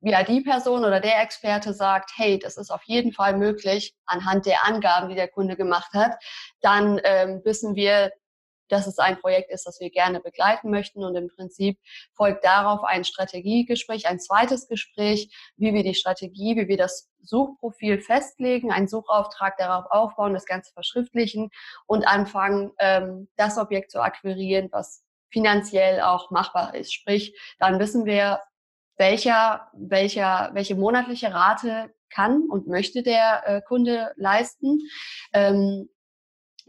ja, 0.02 0.23
die 0.23 0.40
Person 0.40 0.85
oder 0.85 1.00
der 1.00 1.23
Experte 1.23 1.75
sagt, 1.75 2.12
hey, 2.16 2.38
das 2.38 2.56
ist 2.56 2.70
auf 2.70 2.82
jeden 2.85 3.12
Fall 3.12 3.37
möglich 3.37 3.94
anhand 4.06 4.47
der 4.47 4.66
Angaben, 4.66 5.11
die 5.11 5.14
der 5.14 5.28
Kunde 5.28 5.56
gemacht 5.56 5.92
hat, 5.92 6.12
dann 6.62 6.99
ähm, 7.04 7.42
wissen 7.44 7.75
wir, 7.75 8.10
dass 8.71 8.87
es 8.87 8.99
ein 8.99 9.19
Projekt 9.21 9.50
ist, 9.50 9.67
das 9.67 9.80
wir 9.80 9.91
gerne 9.91 10.21
begleiten 10.21 10.71
möchten. 10.71 11.04
Und 11.04 11.15
im 11.17 11.28
Prinzip 11.28 11.78
folgt 12.15 12.45
darauf 12.45 12.85
ein 12.85 13.04
Strategiegespräch, 13.04 14.06
ein 14.06 14.21
zweites 14.21 14.69
Gespräch, 14.69 15.35
wie 15.56 15.75
wir 15.75 15.83
die 15.83 15.95
Strategie, 15.95 16.56
wie 16.56 16.69
wir 16.69 16.76
das 16.76 17.11
Suchprofil 17.23 18.00
festlegen, 18.00 18.73
einen 18.73 18.89
Suchauftrag 18.89 19.56
darauf 19.59 19.91
aufbauen, 19.91 20.35
das 20.35 20.47
Ganze 20.47 20.73
verschriftlichen 20.73 21.50
und 21.87 22.06
anfangen, 22.06 22.73
ähm, 22.78 23.28
das 23.37 23.59
Objekt 23.59 23.91
zu 23.91 24.00
akquirieren, 24.00 24.69
was 24.73 25.04
finanziell 25.30 26.00
auch 26.00 26.30
machbar 26.30 26.75
ist. 26.75 26.93
Sprich, 26.93 27.39
dann 27.59 27.78
wissen 27.78 28.04
wir, 28.04 28.41
welcher, 28.97 29.71
welcher, 29.73 30.50
welche 30.52 30.75
monatliche 30.75 31.33
Rate 31.33 31.95
kann 32.11 32.43
und 32.50 32.67
möchte 32.67 33.02
der 33.02 33.43
äh, 33.47 33.63
Kunde 33.63 34.13
leisten. 34.17 34.80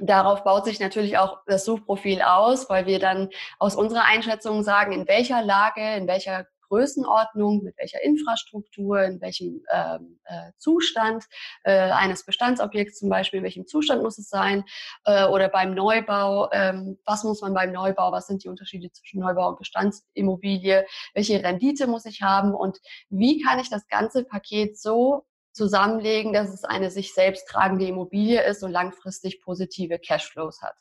Darauf 0.02 0.44
baut 0.44 0.66
sich 0.66 0.80
natürlich 0.80 1.20
auch 1.20 1.40
das 1.46 1.64
Suchprofil 1.64 2.24
aus, 2.24 2.70
weil 2.70 2.88
wir 2.88 2.98
dann 3.00 3.30
aus 3.60 3.76
unserer 3.76 4.06
Einschätzung 4.06 4.64
sagen, 4.64 4.94
in 4.94 5.08
welcher 5.08 5.44
Lage, 5.44 5.96
in 5.96 6.08
welcher 6.08 6.48
Größenordnung, 6.72 7.64
mit 7.64 7.78
welcher 7.78 8.02
Infrastruktur, 8.02 9.04
in 9.04 9.22
welchem 9.22 9.62
ähm, 9.72 10.20
äh, 10.24 10.52
Zustand 10.58 11.26
äh, 11.64 11.92
eines 11.92 12.26
Bestandsobjekts 12.26 13.00
zum 13.00 13.10
Beispiel, 13.10 13.40
in 13.40 13.44
welchem 13.44 13.68
Zustand 13.68 14.02
muss 14.02 14.18
es 14.18 14.30
sein 14.30 14.64
äh, 15.04 15.26
oder 15.26 15.50
beim 15.50 15.76
Neubau, 15.76 16.50
ähm, 16.52 16.98
was 17.06 17.24
muss 17.26 17.42
man 17.42 17.54
beim 17.54 17.74
Neubau, 17.74 18.12
was 18.12 18.26
sind 18.26 18.44
die 18.46 18.48
Unterschiede 18.48 18.90
zwischen 18.92 19.20
Neubau 19.20 19.50
und 19.50 19.60
Bestandsimmobilie, 19.60 20.86
welche 21.14 21.44
Rendite 21.44 21.88
muss 21.88 22.06
ich 22.06 22.22
haben 22.22 22.56
und 22.56 22.80
wie 23.10 23.42
kann 23.42 23.60
ich 23.60 23.70
das 23.70 23.88
ganze 23.88 24.24
Paket 24.24 24.80
so 24.80 25.26
zusammenlegen, 25.54 26.34
dass 26.34 26.54
es 26.54 26.64
eine 26.64 26.92
sich 26.92 27.14
selbst 27.14 27.48
tragende 27.48 27.86
Immobilie 27.86 28.44
ist 28.44 28.64
und 28.64 28.72
langfristig 28.72 29.42
positive 29.42 30.00
Cashflows 30.00 30.62
hat. 30.62 30.76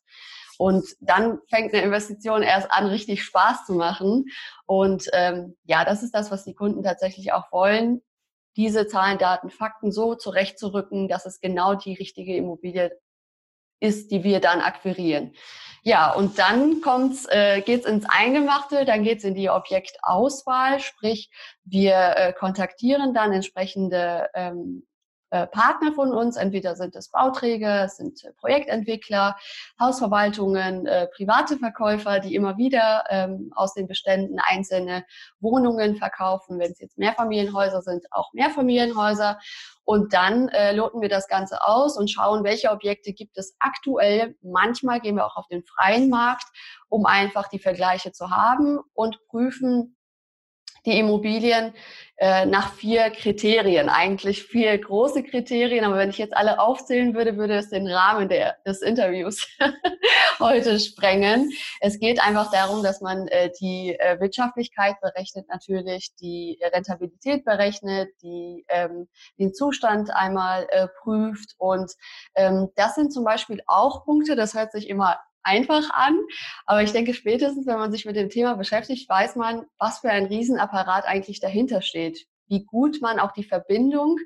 Und 0.59 0.85
dann 1.01 1.41
fängt 1.49 1.73
eine 1.73 1.83
Investition 1.83 2.43
erst 2.43 2.71
an, 2.71 2.87
richtig 2.87 3.23
Spaß 3.25 3.65
zu 3.65 3.73
machen. 3.73 4.27
Und 4.67 5.09
ähm, 5.15 5.57
ja, 5.65 5.87
das 5.87 6.03
ist 6.03 6.15
das, 6.15 6.31
was 6.31 6.45
die 6.45 6.55
Kunden 6.55 6.83
tatsächlich 6.83 7.33
auch 7.33 7.51
wollen. 7.51 8.03
Diese 8.57 8.87
Zahlen, 8.87 9.17
Daten, 9.17 9.49
Fakten 9.49 9.91
so 9.91 10.15
zurechtzurücken, 10.15 11.09
dass 11.09 11.25
es 11.25 11.41
genau 11.41 11.77
die 11.77 11.95
richtige 11.95 12.37
Immobilie 12.37 12.91
ist, 13.81 14.11
die 14.11 14.23
wir 14.25 14.41
dann 14.41 14.61
akquirieren. 14.61 15.33
Ja, 15.83 16.13
und 16.13 16.39
dann 16.39 16.83
kommt's, 16.83 17.27
äh, 17.31 17.63
geht's 17.63 17.87
ins 17.87 18.05
Eingemachte, 18.07 18.85
dann 18.85 19.03
geht's 19.03 19.25
in 19.25 19.35
die 19.35 19.49
Objektauswahl, 19.49 20.79
sprich 20.79 21.31
wir 21.65 22.15
äh, 22.17 22.33
kontaktieren 22.35 23.15
dann 23.15 23.33
entsprechende 23.33 24.29
ähm, 24.35 24.87
äh, 25.31 25.47
Partner 25.47 25.93
von 25.93 26.13
uns. 26.13 26.37
Entweder 26.37 26.77
sind 26.77 26.95
es 26.97 27.09
Bauträger, 27.11 27.85
es 27.85 27.97
sind 27.97 28.25
äh, 28.25 28.33
Projektentwickler, 28.33 29.37
Hausverwaltungen, 29.81 30.87
äh, 30.87 31.07
private 31.09 31.57
Verkäufer, 31.57 32.21
die 32.21 32.35
immer 32.35 32.59
wieder 32.59 33.05
ähm, 33.09 33.53
aus 33.55 33.75
den 33.75 33.87
Beständen 33.87 34.39
einzelne 34.39 35.05
Wohnungen 35.41 35.97
verkaufen. 35.97 36.59
Wenn 36.59 36.73
es 36.73 36.81
jetzt 36.81 36.99
Mehrfamilienhäuser 36.99 37.83
sind, 37.83 38.07
auch 38.11 38.33
Mehrfamilienhäuser. 38.33 39.39
Und 39.85 40.13
dann 40.13 40.49
äh, 40.51 40.73
loten 40.73 41.01
wir 41.01 41.09
das 41.09 41.27
Ganze 41.27 41.65
aus 41.65 41.97
und 41.97 42.11
schauen, 42.11 42.45
welche 42.45 42.71
Objekte 42.71 43.13
gibt 43.13 43.37
es 43.37 43.57
aktuell. 43.59 44.37
Manchmal 44.43 45.01
gehen 45.01 45.17
wir 45.17 45.27
auch 45.27 45.37
auf 45.37 45.49
den 45.49 45.65
freien 45.65 46.09
Markt, 46.09 46.47
um 46.89 47.07
einfach 47.07 47.49
die 47.49 47.59
Vergleiche 47.59 48.13
zu 48.13 48.31
haben 48.31 48.79
und 48.95 49.19
prüfen, 49.27 49.97
die 50.87 50.99
Immobilien 50.99 51.73
äh, 52.21 52.45
nach 52.45 52.75
vier 52.75 53.09
Kriterien, 53.09 53.89
eigentlich 53.89 54.43
vier 54.43 54.77
große 54.77 55.23
Kriterien, 55.23 55.87
aber 55.87 55.97
wenn 55.97 56.11
ich 56.11 56.19
jetzt 56.19 56.37
alle 56.37 56.61
aufzählen 56.61 57.15
würde, 57.15 57.39
würde 57.39 57.55
es 57.55 57.71
den 57.71 57.89
Rahmen 57.89 58.29
der, 58.29 58.57
des 58.67 58.83
Interviews 58.83 59.49
heute 60.39 60.79
sprengen. 60.79 61.51
Es 61.81 61.99
geht 61.99 62.21
einfach 62.21 62.51
darum, 62.51 62.83
dass 62.83 63.01
man 63.01 63.27
äh, 63.29 63.51
die 63.59 63.97
äh, 63.99 64.21
Wirtschaftlichkeit 64.21 65.01
berechnet, 65.01 65.49
natürlich 65.49 66.15
die 66.21 66.61
Rentabilität 66.63 67.47
berechnet, 67.47 68.11
die, 68.23 68.67
ähm, 68.69 69.09
den 69.39 69.55
Zustand 69.55 70.11
einmal 70.15 70.67
äh, 70.71 70.89
prüft 71.03 71.55
und 71.57 71.91
ähm, 72.35 72.69
das 72.77 72.97
sind 72.97 73.15
zum 73.15 73.25
Beispiel 73.25 73.63
auch 73.67 74.05
Punkte, 74.05 74.37
das 74.37 74.53
hört 74.53 74.73
sich 74.73 74.91
immer 74.91 75.19
einfach 75.43 75.91
an. 75.91 76.19
Aber 76.67 76.83
ich 76.83 76.93
denke, 76.93 77.15
spätestens, 77.15 77.67
wenn 77.67 77.79
man 77.79 77.93
sich 77.93 78.05
mit 78.05 78.17
dem 78.17 78.31
Thema 78.31 78.55
beschäftigt, 78.55 79.09
weiß 79.09 79.37
man, 79.37 79.67
was 79.79 80.01
für 80.01 80.11
ein 80.11 80.27
Riesenapparat 80.27 81.05
eigentlich 81.07 81.41
dahinter 81.41 81.83
steht. 81.83 82.27
Wie 82.49 82.65
gut 82.65 83.01
man 83.01 83.21
auch 83.21 83.33
die 83.33 83.45
Verbindung, 83.45 84.19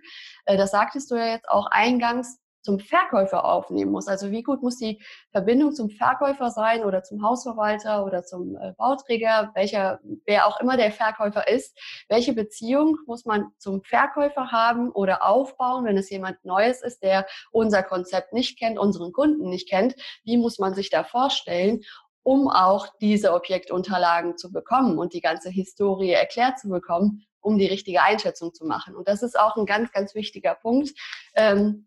äh, 0.47 0.57
das 0.57 0.71
sagtest 0.71 1.11
du 1.11 1.17
ja 1.17 1.27
jetzt 1.27 1.49
auch 1.49 1.67
eingangs, 1.67 2.39
zum 2.65 2.81
Verkäufer 2.81 3.45
aufnehmen 3.45 3.93
muss. 3.93 4.09
Also 4.09 4.31
wie 4.31 4.43
gut 4.43 4.63
muss 4.63 4.79
die 4.79 5.01
Verbindung 5.31 5.73
zum 5.73 5.91
Verkäufer 5.91 6.51
sein 6.51 6.83
oder 6.83 7.03
zum 7.03 7.23
Hausverwalter 7.23 8.05
oder 8.05 8.25
zum 8.25 8.57
äh, 8.57 8.73
Bauträger, 8.77 9.53
welcher, 9.55 10.01
wer 10.25 10.47
auch 10.47 10.59
immer 10.61 10.77
der 10.77 10.91
Verkäufer 10.91 11.47
ist. 11.47 11.79
Welche 12.09 12.33
Beziehung 12.33 12.97
muss 13.07 13.27
man 13.27 13.53
zum 13.59 13.83
Verkäufer 13.83 14.51
haben 14.51 14.91
oder 14.91 15.27
aufbauen, 15.27 15.85
wenn 15.85 15.99
es 15.99 16.09
jemand 16.09 16.43
Neues 16.45 16.83
ist, 16.83 17.03
der 17.03 17.27
unser 17.53 17.83
Konzept 17.83 18.33
nicht 18.33 18.59
kennt, 18.59 18.79
unseren 18.79 19.13
Kunden 19.13 19.51
nicht 19.51 19.69
kennt? 19.69 19.95
Wie 20.25 20.39
muss 20.39 20.59
man 20.59 20.75
sich 20.75 20.91
da 20.91 21.05
vorstellen? 21.05 21.83
um 22.27 22.49
auch 22.49 22.89
diese 23.03 23.35
Objektunterlagen 23.35 24.39
zu 24.39 24.51
bekommen 24.51 24.99
und 24.99 25.13
die 25.13 25.21
ganze 25.21 25.51
Historie 25.51 26.13
erklärt 26.13 26.59
zu 26.59 26.71
bekommen, 26.71 27.27
um 27.41 27.59
die 27.59 27.67
richtige 27.67 28.03
Einschätzung 28.03 28.55
zu 28.55 28.65
machen. 28.65 28.97
Und 28.97 29.07
das 29.07 29.23
ist 29.23 29.39
auch 29.39 29.57
ein 29.57 29.67
ganz, 29.67 29.93
ganz 29.93 30.15
wichtiger 30.15 30.55
Punkt. 30.55 30.91
Ähm, 31.37 31.87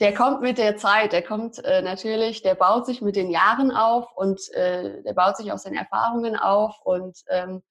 der 0.00 0.14
kommt 0.14 0.40
mit 0.40 0.56
der 0.58 0.76
Zeit, 0.76 1.12
der 1.12 1.22
kommt 1.22 1.62
äh, 1.62 1.82
natürlich, 1.82 2.42
der 2.42 2.54
baut 2.54 2.86
sich 2.86 3.02
mit 3.02 3.16
den 3.16 3.30
Jahren 3.30 3.70
auf 3.70 4.06
und 4.14 4.40
äh, 4.54 5.02
der 5.02 5.12
baut 5.12 5.36
sich 5.36 5.52
aus 5.52 5.64
den 5.64 5.74
Erfahrungen 5.74 6.36
auf 6.36 6.80
und 6.84 7.18
ähm, 7.28 7.62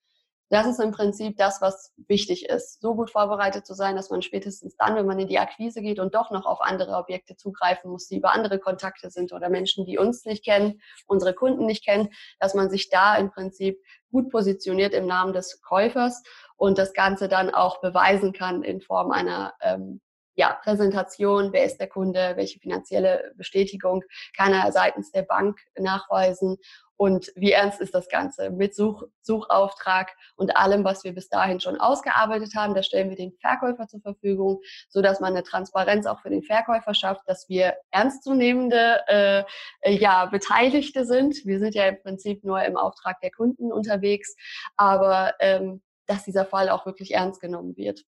das 0.52 0.66
ist 0.66 0.80
im 0.80 0.92
Prinzip 0.92 1.38
das, 1.38 1.62
was 1.62 1.94
wichtig 2.08 2.50
ist. 2.50 2.82
So 2.82 2.96
gut 2.96 3.12
vorbereitet 3.12 3.68
zu 3.68 3.76
sein, 3.76 3.96
dass 3.96 4.10
man 4.10 4.24
spätestens 4.24 4.76
dann, 4.78 4.96
wenn 4.96 5.06
man 5.06 5.20
in 5.20 5.28
die 5.28 5.38
Akquise 5.38 5.82
geht 5.82 6.00
und 6.00 6.16
doch 6.16 6.32
noch 6.32 6.46
auf 6.46 6.62
andere 6.62 6.96
Objekte 6.98 7.36
zugreifen 7.36 7.92
muss, 7.92 8.08
die 8.08 8.18
über 8.18 8.34
andere 8.34 8.58
Kontakte 8.58 9.12
sind 9.12 9.32
oder 9.32 9.50
Menschen, 9.50 9.86
die 9.86 10.00
uns 10.00 10.26
nicht 10.26 10.44
kennen, 10.44 10.82
unsere 11.06 11.36
Kunden 11.36 11.68
nicht 11.68 11.86
kennen, 11.86 12.10
dass 12.40 12.56
man 12.56 12.72
sich 12.72 12.90
da 12.90 13.16
im 13.16 13.30
Prinzip 13.30 13.80
gut 14.12 14.32
positioniert 14.32 14.94
im 14.96 15.06
Namen 15.06 15.34
des 15.34 15.62
Käufers 15.62 16.24
und 16.58 16.80
das 16.80 16.94
Ganze 16.94 17.28
dann 17.28 17.54
auch 17.54 17.80
beweisen 17.80 18.34
kann 18.34 18.64
in 18.64 18.82
Form 18.82 19.12
einer 19.12 19.54
ähm, 19.62 20.02
ja, 20.40 20.58
Präsentation, 20.64 21.52
wer 21.52 21.66
ist 21.66 21.82
der 21.82 21.90
Kunde, 21.90 22.32
welche 22.38 22.60
finanzielle 22.60 23.34
Bestätigung 23.36 24.06
kann 24.38 24.54
er 24.54 24.72
seitens 24.72 25.12
der 25.12 25.24
Bank 25.24 25.60
nachweisen 25.78 26.56
und 26.96 27.30
wie 27.36 27.52
ernst 27.52 27.82
ist 27.82 27.94
das 27.94 28.08
Ganze 28.08 28.50
mit 28.50 28.74
Such, 28.74 29.04
Suchauftrag 29.22 30.16
und 30.38 30.56
allem, 30.56 30.86
was 30.86 31.04
wir 31.04 31.14
bis 31.14 31.28
dahin 31.28 31.60
schon 31.60 31.78
ausgearbeitet 31.78 32.56
haben. 32.56 32.74
Da 32.74 32.82
stellen 32.82 33.10
wir 33.10 33.18
den 33.18 33.34
Verkäufer 33.42 33.90
zur 33.90 34.00
Verfügung, 34.00 34.62
so 34.88 35.02
dass 35.02 35.20
man 35.20 35.34
eine 35.34 35.44
Transparenz 35.44 36.06
auch 36.06 36.22
für 36.22 36.30
den 36.30 36.44
Verkäufer 36.44 36.94
schafft, 36.94 37.28
dass 37.28 37.50
wir 37.50 37.76
ernstzunehmende 37.92 39.02
äh, 39.08 39.44
ja, 39.92 40.26
Beteiligte 40.28 41.04
sind. 41.06 41.46
Wir 41.46 41.60
sind 41.60 41.76
ja 41.76 41.86
im 41.86 42.02
Prinzip 42.02 42.46
nur 42.46 42.64
im 42.64 42.78
Auftrag 42.78 43.20
der 43.20 43.32
Kunden 43.32 43.74
unterwegs, 43.74 44.38
aber 44.78 45.34
ähm, 45.42 45.82
dass 46.06 46.24
dieser 46.24 46.46
Fall 46.46 46.70
auch 46.70 46.86
wirklich 46.86 47.14
ernst 47.14 47.42
genommen 47.42 47.76
wird. 47.76 48.06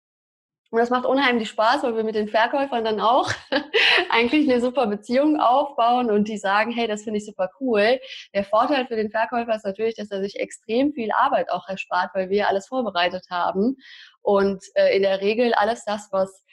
Und 0.70 0.78
das 0.78 0.90
macht 0.90 1.04
unheimlich 1.04 1.48
Spaß, 1.48 1.82
weil 1.82 1.96
wir 1.96 2.04
mit 2.04 2.14
den 2.14 2.28
Verkäufern 2.28 2.84
dann 2.84 3.00
auch 3.00 3.30
eigentlich 4.10 4.48
eine 4.48 4.60
super 4.60 4.86
Beziehung 4.86 5.40
aufbauen 5.40 6.10
und 6.10 6.28
die 6.28 6.38
sagen, 6.38 6.70
hey, 6.70 6.86
das 6.86 7.02
finde 7.02 7.18
ich 7.18 7.26
super 7.26 7.50
cool. 7.60 7.98
Der 8.34 8.44
Vorteil 8.44 8.86
für 8.86 8.94
den 8.94 9.10
Verkäufer 9.10 9.54
ist 9.54 9.64
natürlich, 9.64 9.96
dass 9.96 10.12
er 10.12 10.22
sich 10.22 10.38
extrem 10.38 10.92
viel 10.92 11.10
Arbeit 11.12 11.50
auch 11.50 11.68
erspart, 11.68 12.10
weil 12.14 12.30
wir 12.30 12.48
alles 12.48 12.68
vorbereitet 12.68 13.26
haben. 13.30 13.78
Und 14.22 14.62
äh, 14.74 14.96
in 14.96 15.02
der 15.02 15.20
Regel 15.20 15.54
alles 15.54 15.84
das, 15.84 16.08
was 16.12 16.44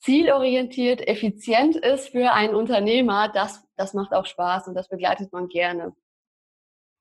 zielorientiert, 0.00 1.06
effizient 1.06 1.76
ist 1.76 2.08
für 2.08 2.32
einen 2.32 2.56
Unternehmer, 2.56 3.28
das, 3.28 3.64
das 3.76 3.94
macht 3.94 4.12
auch 4.12 4.26
Spaß 4.26 4.66
und 4.66 4.74
das 4.74 4.88
begleitet 4.88 5.32
man 5.32 5.46
gerne. 5.46 5.94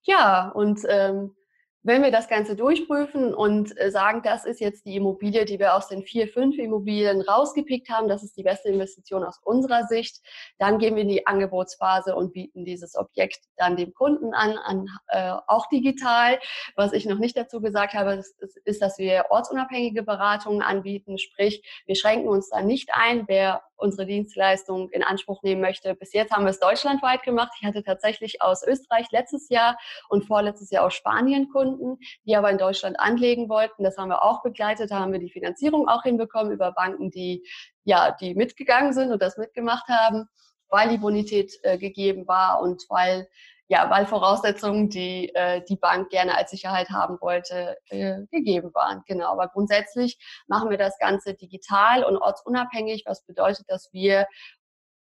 Ja, 0.04 0.50
und 0.50 0.82
ähm, 0.88 1.36
wenn 1.84 2.04
wir 2.04 2.12
das 2.12 2.28
Ganze 2.28 2.56
durchprüfen 2.56 3.34
und 3.34 3.76
äh, 3.80 3.90
sagen, 3.90 4.22
das 4.24 4.46
ist 4.46 4.60
jetzt 4.60 4.86
die 4.86 4.96
Immobilie, 4.96 5.46
die 5.46 5.60
wir 5.60 5.76
aus 5.76 5.88
den 5.88 6.04
vier, 6.04 6.28
fünf 6.28 6.58
Immobilien 6.58 7.22
rausgepickt 7.22 7.90
haben, 7.90 8.08
das 8.08 8.24
ist 8.24 8.38
die 8.38 8.44
beste 8.44 8.70
Investition 8.70 9.24
aus 9.24 9.40
unserer 9.44 9.88
Sicht, 9.88 10.22
dann 10.60 10.78
gehen 10.78 10.96
wir 10.96 11.02
in 11.02 11.10
die 11.10 11.26
Angebotsphase 11.26 12.16
und 12.16 12.34
bieten 12.34 12.66
dieses 12.66 12.96
Objekt 12.96 13.40
dann 13.58 13.78
dem 13.78 13.94
Kunden 13.94 14.34
an, 14.34 14.58
an 14.58 14.88
äh, 15.08 15.34
auch 15.48 15.68
digital. 15.70 16.40
Was 16.76 16.94
ich 16.94 17.06
noch 17.06 17.18
nicht 17.18 17.36
dazu 17.36 17.62
gesagt 17.62 17.94
habe, 17.94 18.14
ist, 18.14 18.40
ist, 18.66 18.82
dass 18.82 18.98
wir 18.98 19.26
ortsunabhängige 19.30 20.04
Beratungen 20.04 20.62
anbieten, 20.62 21.18
sprich, 21.18 21.64
wir 21.86 21.96
schränken 21.96 22.30
uns 22.30 22.50
da 22.50 22.62
nicht 22.62 22.90
ein, 22.94 23.28
wer 23.28 23.64
unsere 23.82 24.06
Dienstleistung 24.06 24.90
in 24.90 25.04
Anspruch 25.04 25.44
nehmen 25.44 25.62
möchte. 25.62 25.96
Bis 25.96 26.14
jetzt 26.14 26.32
haben 26.32 26.46
wir 26.46 26.52
es 26.52 26.60
deutschlandweit 26.60 27.24
gemacht. 27.24 27.52
Ich 27.60 27.68
hatte 27.68 27.84
tatsächlich 27.84 28.42
aus 28.42 28.66
Österreich 28.66 29.08
letztes 29.12 29.50
Jahr 29.50 29.78
und 30.10 30.26
vorletztes 30.26 30.70
Jahr 30.70 30.86
aus 30.86 30.94
Spanien 30.94 31.50
Kunden, 31.50 31.98
die 32.26 32.36
aber 32.36 32.50
in 32.50 32.58
Deutschland 32.58 33.00
anlegen 33.00 33.50
wollten. 33.50 33.84
Das 33.84 33.98
haben 33.98 34.10
wir 34.10 34.24
auch 34.24 34.44
begleitet. 34.44 34.92
Da 34.92 35.00
haben 35.00 35.12
wir 35.12 35.20
die 35.20 35.32
Finanzierung 35.32 35.88
auch 35.88 36.04
hinbekommen 36.04 36.52
über 36.52 36.72
Banken, 36.72 37.12
die 37.12 37.46
ja, 37.84 38.12
die 38.12 38.36
mitgegangen 38.36 38.94
sind 38.94 39.12
und 39.12 39.22
das 39.22 39.38
mitgemacht 39.38 39.88
haben, 39.88 40.28
weil 40.70 40.90
die 40.90 40.98
Bonität 40.98 41.54
äh, 41.64 41.78
gegeben 41.78 42.28
war 42.28 42.62
und 42.62 42.86
weil 42.90 43.28
ja, 43.72 43.90
weil 43.90 44.06
Voraussetzungen, 44.06 44.90
die 44.90 45.34
äh, 45.34 45.64
die 45.64 45.78
Bank 45.78 46.10
gerne 46.10 46.38
als 46.38 46.52
Sicherheit 46.52 46.90
haben 46.90 47.22
wollte, 47.22 47.78
äh, 47.88 48.18
gegeben 48.30 48.74
waren. 48.74 49.02
Genau. 49.08 49.32
Aber 49.32 49.48
grundsätzlich 49.48 50.20
machen 50.48 50.70
wir 50.70 50.78
das 50.78 51.00
Ganze 51.00 51.36
digital 51.36 52.04
und 52.04 52.18
ortsunabhängig, 52.18 53.04
was 53.06 53.26
bedeutet, 53.26 53.64
dass 53.70 53.88
wir 53.94 54.28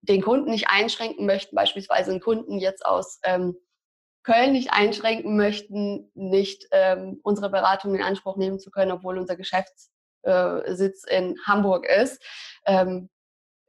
den 0.02 0.22
Kunden 0.22 0.52
nicht 0.52 0.68
einschränken 0.68 1.26
möchten, 1.26 1.56
beispielsweise 1.56 2.12
einen 2.12 2.20
Kunden 2.20 2.60
jetzt 2.60 2.86
aus 2.86 3.22
ähm, 3.24 3.56
Köln 4.24 4.52
nicht 4.52 4.74
einschränken 4.74 5.38
möchten, 5.38 6.12
nicht 6.14 6.68
ähm, 6.74 7.22
unsere 7.24 7.50
Beratung 7.52 7.96
in 7.96 8.04
Anspruch 8.04 8.36
nehmen 8.36 8.60
zu 8.60 8.70
können, 8.70 8.92
obwohl 8.92 9.18
unser 9.18 9.38
Geschäftssitz 9.38 11.06
äh, 11.08 11.18
in 11.18 11.38
Hamburg 11.48 11.88
ist. 11.88 12.22
Ähm, 12.66 13.10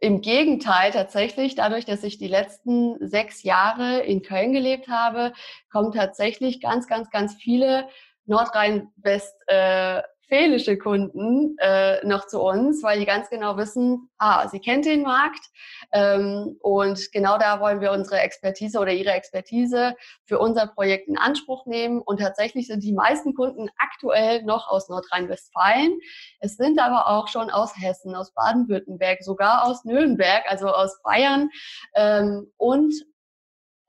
im 0.03 0.21
Gegenteil, 0.21 0.91
tatsächlich, 0.91 1.55
dadurch, 1.55 1.85
dass 1.85 2.03
ich 2.03 2.19
die 2.19 2.27
letzten 2.27 2.97
sechs 3.09 3.45
Jahre 3.45 4.01
in 4.01 4.23
Köln 4.23 4.53
gelebt 4.53 4.89
habe, 4.89 5.33
kommen 5.71 5.93
tatsächlich 5.93 6.61
ganz, 6.61 6.89
ganz, 6.89 7.09
ganz 7.11 7.37
viele 7.37 7.87
Nordrhein-West 8.27 9.37
äh, 9.47 10.03
westfälische 10.33 10.79
Kunden 10.79 11.57
äh, 11.59 12.05
noch 12.07 12.27
zu 12.27 12.41
uns, 12.41 12.83
weil 12.83 12.99
die 12.99 13.05
ganz 13.05 13.29
genau 13.29 13.57
wissen, 13.57 14.09
ah, 14.19 14.49
sie 14.49 14.61
kennt 14.61 14.87
den 14.87 15.03
Markt 15.03 15.45
ähm, 15.93 16.57
und 16.63 17.13
genau 17.13 17.39
da 17.39 17.61
wollen 17.61 17.81
wir 17.81 17.93
unsere 17.93 18.21
Expertise 18.21 18.79
oder 18.79 18.93
ihre 18.93 19.13
Expertise 19.13 19.95
für 20.25 20.39
unser 20.39 20.67
Projekt 20.67 21.09
in 21.09 21.19
Anspruch 21.19 21.67
nehmen. 21.67 22.01
Und 22.01 22.21
tatsächlich 22.21 22.67
sind 22.67 22.83
die 22.83 22.95
meisten 22.95 23.35
Kunden 23.35 23.69
aktuell 23.79 24.43
noch 24.45 24.69
aus 24.69 24.89
Nordrhein-Westfalen. 24.89 25.99
Es 26.41 26.57
sind 26.57 26.81
aber 26.81 27.09
auch 27.09 27.29
schon 27.29 27.51
aus 27.51 27.77
Hessen, 27.77 28.15
aus 28.15 28.33
Baden-Württemberg, 28.33 29.23
sogar 29.23 29.67
aus 29.67 29.85
Nürnberg, 29.85 30.45
also 30.49 30.69
aus 30.69 31.01
Bayern 31.03 31.51
ähm, 31.95 32.51
und 32.57 32.95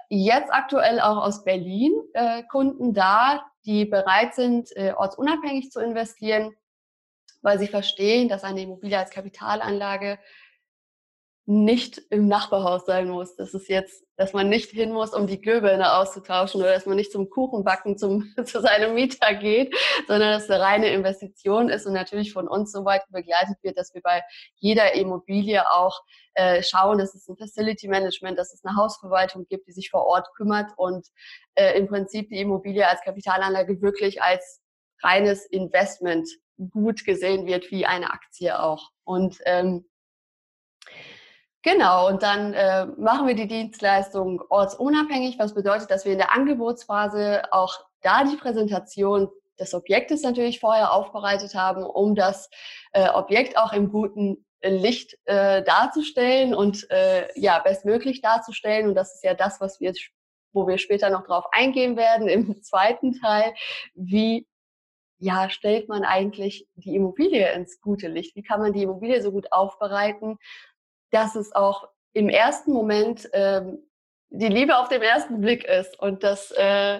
jetzt 0.09 0.51
aktuell 0.53 0.99
auch 0.99 1.17
aus 1.17 1.43
Berlin 1.43 1.93
äh, 2.13 2.43
Kunden 2.43 2.93
da, 2.93 3.45
die 3.65 3.85
bereit 3.85 4.35
sind, 4.35 4.75
äh, 4.75 4.93
ortsunabhängig 4.95 5.71
zu 5.71 5.79
investieren, 5.79 6.55
weil 7.41 7.59
sie 7.59 7.67
verstehen, 7.67 8.29
dass 8.29 8.43
eine 8.43 8.61
Immobilie 8.61 8.97
als 8.97 9.09
Kapitalanlage 9.09 10.19
nicht 11.45 12.01
im 12.09 12.29
Nachbarhaus 12.29 12.85
sein 12.85 13.09
muss. 13.09 13.35
Das 13.35 13.53
ist 13.53 13.67
jetzt, 13.67 14.05
dass 14.15 14.31
man 14.31 14.47
nicht 14.47 14.69
hin 14.69 14.93
muss, 14.93 15.13
um 15.13 15.27
die 15.27 15.41
Glühbirne 15.41 15.93
auszutauschen 15.93 16.61
oder 16.61 16.71
dass 16.71 16.85
man 16.85 16.95
nicht 16.95 17.11
zum 17.11 17.29
Kuchenbacken 17.29 17.97
zum, 17.97 18.33
zu 18.45 18.61
seinem 18.61 18.95
Mieter 18.95 19.33
geht, 19.33 19.75
sondern 20.07 20.31
dass 20.31 20.43
es 20.43 20.49
eine 20.49 20.63
reine 20.63 20.89
Investition 20.93 21.67
ist 21.67 21.85
und 21.85 21.93
natürlich 21.93 22.31
von 22.31 22.47
uns 22.47 22.71
so 22.71 22.85
weit 22.85 23.01
begleitet 23.09 23.57
wird, 23.61 23.77
dass 23.77 23.93
wir 23.93 24.01
bei 24.01 24.23
jeder 24.55 24.93
Immobilie 24.95 25.69
auch 25.69 26.01
äh, 26.35 26.63
schauen, 26.63 26.97
dass 26.97 27.13
es 27.13 27.27
ein 27.27 27.35
Facility 27.35 27.89
Management, 27.89 28.39
dass 28.39 28.53
es 28.53 28.63
eine 28.63 28.77
Hausverwaltung 28.77 29.45
gibt, 29.49 29.67
die 29.67 29.73
sich 29.73 29.89
vor 29.89 30.05
Ort 30.05 30.29
kümmert 30.37 30.71
und 30.77 31.07
äh, 31.55 31.77
im 31.77 31.87
Prinzip 31.87 32.29
die 32.29 32.39
Immobilie 32.39 32.87
als 32.87 33.01
Kapitalanlage 33.01 33.81
wirklich 33.81 34.21
als 34.21 34.61
reines 35.01 35.45
Investment 35.45 36.29
gut 36.69 37.03
gesehen 37.03 37.45
wird, 37.47 37.69
wie 37.71 37.85
eine 37.85 38.11
Aktie 38.11 38.57
auch. 38.57 38.91
Und 39.03 39.39
ähm, 39.45 39.85
Genau, 41.63 42.09
und 42.09 42.21
dann 42.23 42.53
äh, 42.53 42.85
machen 42.97 43.25
wir 43.25 43.35
die 43.35 43.47
Dienstleistung 43.47 44.43
ortsunabhängig, 44.49 45.39
was 45.39 45.53
bedeutet, 45.53 45.89
dass 45.89 46.03
wir 46.03 46.11
in 46.11 46.17
der 46.17 46.33
Angebotsphase 46.33 47.43
auch 47.51 47.79
da 48.01 48.25
die 48.25 48.35
Präsentation 48.35 49.29
des 49.57 49.73
Objektes 49.73 50.23
natürlich 50.23 50.59
vorher 50.59 50.91
aufbereitet 50.91 51.55
haben, 51.55 51.83
um 51.83 52.15
das 52.15 52.49
äh, 52.91 53.07
Objekt 53.07 53.57
auch 53.57 53.71
im 53.71 53.89
guten 53.89 54.45
Licht 54.61 55.17
äh, 55.23 55.63
darzustellen 55.63 56.53
und 56.53 56.89
äh, 56.89 57.27
ja 57.39 57.59
bestmöglich 57.59 58.21
darzustellen. 58.21 58.89
Und 58.89 58.95
das 58.95 59.15
ist 59.15 59.23
ja 59.23 59.33
das, 59.33 59.61
was 59.61 59.79
wir, 59.79 59.93
wo 60.51 60.67
wir 60.67 60.77
später 60.77 61.09
noch 61.09 61.25
drauf 61.25 61.45
eingehen 61.53 61.95
werden 61.95 62.27
im 62.27 62.61
zweiten 62.61 63.13
Teil. 63.21 63.53
Wie 63.93 64.47
ja 65.17 65.49
stellt 65.49 65.87
man 65.87 66.03
eigentlich 66.03 66.67
die 66.75 66.95
Immobilie 66.95 67.53
ins 67.53 67.79
gute 67.79 68.09
Licht? 68.09 68.35
Wie 68.35 68.43
kann 68.43 68.59
man 68.59 68.73
die 68.73 68.83
Immobilie 68.83 69.21
so 69.21 69.31
gut 69.31 69.51
aufbereiten, 69.51 70.37
dass 71.13 71.35
es 71.35 71.53
auch 71.55 71.87
im 72.13 72.29
ersten 72.29 72.73
Moment 72.73 73.29
ähm, 73.33 73.79
die 74.29 74.47
Liebe 74.47 74.77
auf 74.77 74.89
dem 74.89 75.01
ersten 75.01 75.41
Blick 75.41 75.63
ist 75.63 75.99
und 75.99 76.23
das 76.23 76.51
äh, 76.51 76.99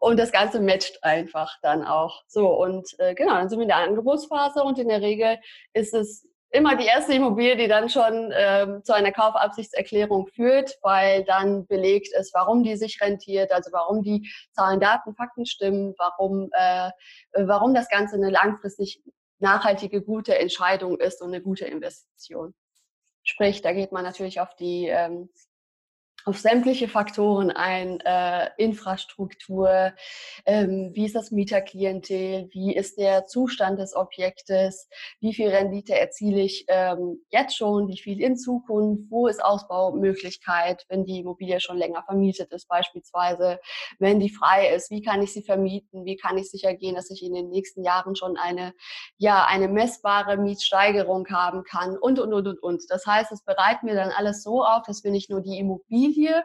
und 0.00 0.16
das 0.18 0.30
Ganze 0.30 0.60
matcht 0.60 1.02
einfach 1.02 1.56
dann 1.62 1.84
auch. 1.84 2.22
So 2.28 2.48
und 2.48 2.88
äh, 2.98 3.14
genau, 3.14 3.32
dann 3.32 3.48
sind 3.48 3.58
wir 3.58 3.64
in 3.64 3.68
der 3.68 3.78
Angebotsphase 3.78 4.62
und 4.62 4.78
in 4.78 4.88
der 4.88 5.00
Regel 5.00 5.38
ist 5.72 5.92
es 5.94 6.28
immer 6.50 6.76
die 6.76 6.86
erste 6.86 7.14
Immobilie, 7.14 7.56
die 7.56 7.68
dann 7.68 7.88
schon 7.88 8.32
ähm, 8.34 8.82
zu 8.84 8.94
einer 8.94 9.12
Kaufabsichtserklärung 9.12 10.28
führt, 10.28 10.78
weil 10.82 11.24
dann 11.24 11.66
belegt 11.66 12.14
ist, 12.18 12.32
warum 12.34 12.62
die 12.62 12.76
sich 12.76 13.00
rentiert, 13.00 13.52
also 13.52 13.70
warum 13.72 14.02
die 14.02 14.30
Zahlen, 14.52 14.80
Daten, 14.80 15.14
Fakten 15.14 15.46
stimmen, 15.46 15.94
warum, 15.98 16.48
äh, 16.52 16.90
warum 17.34 17.74
das 17.74 17.88
Ganze 17.88 18.16
eine 18.16 18.30
langfristig 18.30 19.02
nachhaltige, 19.40 20.02
gute 20.02 20.38
Entscheidung 20.38 20.98
ist 20.98 21.20
und 21.20 21.28
eine 21.28 21.42
gute 21.42 21.66
Investition. 21.66 22.54
Sprich, 23.28 23.60
da 23.60 23.74
geht 23.74 23.92
man 23.92 24.04
natürlich 24.04 24.40
auf 24.40 24.54
die, 24.54 24.86
ähm, 24.86 25.28
auf 26.28 26.38
sämtliche 26.38 26.88
Faktoren 26.88 27.50
ein, 27.50 28.00
äh, 28.00 28.50
Infrastruktur, 28.58 29.94
ähm, 30.44 30.90
wie 30.92 31.06
ist 31.06 31.14
das 31.14 31.30
Mieterklientel, 31.30 32.50
wie 32.52 32.76
ist 32.76 32.98
der 32.98 33.24
Zustand 33.24 33.78
des 33.78 33.96
Objektes, 33.96 34.90
wie 35.20 35.32
viel 35.32 35.48
Rendite 35.48 35.98
erziele 35.98 36.42
ich 36.42 36.66
ähm, 36.68 37.24
jetzt 37.30 37.56
schon, 37.56 37.88
wie 37.88 37.96
viel 37.96 38.20
in 38.20 38.36
Zukunft, 38.36 39.04
wo 39.08 39.26
ist 39.26 39.42
Ausbaumöglichkeit, 39.42 40.84
wenn 40.90 41.06
die 41.06 41.20
Immobilie 41.20 41.60
schon 41.60 41.78
länger 41.78 42.02
vermietet 42.02 42.52
ist 42.52 42.68
beispielsweise, 42.68 43.58
wenn 43.98 44.20
die 44.20 44.28
frei 44.28 44.74
ist, 44.74 44.90
wie 44.90 45.00
kann 45.00 45.22
ich 45.22 45.32
sie 45.32 45.42
vermieten, 45.42 46.04
wie 46.04 46.16
kann 46.16 46.36
ich 46.36 46.50
sicher 46.50 46.74
gehen, 46.74 46.94
dass 46.94 47.10
ich 47.10 47.22
in 47.22 47.32
den 47.32 47.48
nächsten 47.48 47.82
Jahren 47.82 48.16
schon 48.16 48.36
eine, 48.36 48.74
ja, 49.16 49.46
eine 49.46 49.68
messbare 49.68 50.36
Mietsteigerung 50.36 51.26
haben 51.30 51.64
kann 51.64 51.96
und, 51.96 52.18
und, 52.18 52.34
und, 52.34 52.46
und, 52.46 52.62
und. 52.62 52.82
Das 52.90 53.06
heißt, 53.06 53.32
es 53.32 53.42
bereitet 53.44 53.82
mir 53.82 53.94
dann 53.94 54.10
alles 54.10 54.42
so 54.42 54.62
auf, 54.62 54.82
dass 54.86 55.02
wir 55.04 55.10
nicht 55.10 55.30
nur 55.30 55.40
die 55.40 55.58
Immobilie 55.58 56.17
Immobilie 56.18 56.44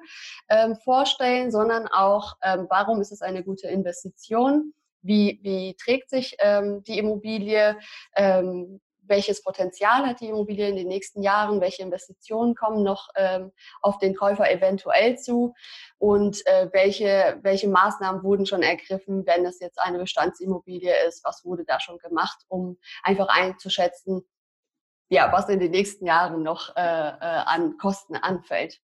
ähm, 0.50 0.76
vorstellen, 0.76 1.52
sondern 1.52 1.88
auch, 1.88 2.36
ähm, 2.44 2.68
warum 2.70 3.02
ist 3.02 3.12
es 3.12 3.22
eine 3.22 3.44
gute 3.44 3.68
Investition? 3.68 4.74
Wie, 5.02 5.40
wie 5.44 5.76
trägt 5.76 6.10
sich 6.10 6.36
ähm, 6.40 6.84
die 6.84 6.98
Immobilie? 6.98 7.78
Ähm, 8.16 8.80
welches 9.06 9.44
Potenzial 9.44 10.08
hat 10.08 10.22
die 10.22 10.30
Immobilie 10.30 10.70
in 10.70 10.78
den 10.78 10.88
nächsten 10.88 11.22
Jahren? 11.22 11.60
Welche 11.60 11.84
Investitionen 11.84 12.56
kommen 12.56 12.84
noch 12.84 13.10
ähm, 13.18 13.52
auf 13.82 13.98
den 13.98 14.16
Käufer 14.16 14.50
eventuell 14.50 15.18
zu? 15.18 15.54
Und 15.98 16.46
äh, 16.48 16.70
welche, 16.72 17.38
welche 17.42 17.68
Maßnahmen 17.68 18.24
wurden 18.24 18.46
schon 18.46 18.64
ergriffen, 18.64 19.26
wenn 19.26 19.46
es 19.46 19.60
jetzt 19.60 19.78
eine 19.78 20.00
Bestandsimmobilie 20.00 20.94
ist? 21.06 21.26
Was 21.26 21.44
wurde 21.44 21.66
da 21.66 21.82
schon 21.82 21.98
gemacht, 21.98 22.46
um 22.48 22.78
einfach 23.04 23.28
einzuschätzen, 23.28 24.24
ja, 25.10 25.30
was 25.34 25.50
in 25.50 25.60
den 25.60 25.72
nächsten 25.72 26.06
Jahren 26.06 26.42
noch 26.42 26.74
äh, 26.78 26.80
äh, 26.80 27.16
an 27.20 27.78
Kosten 27.78 28.16
anfällt? 28.16 28.80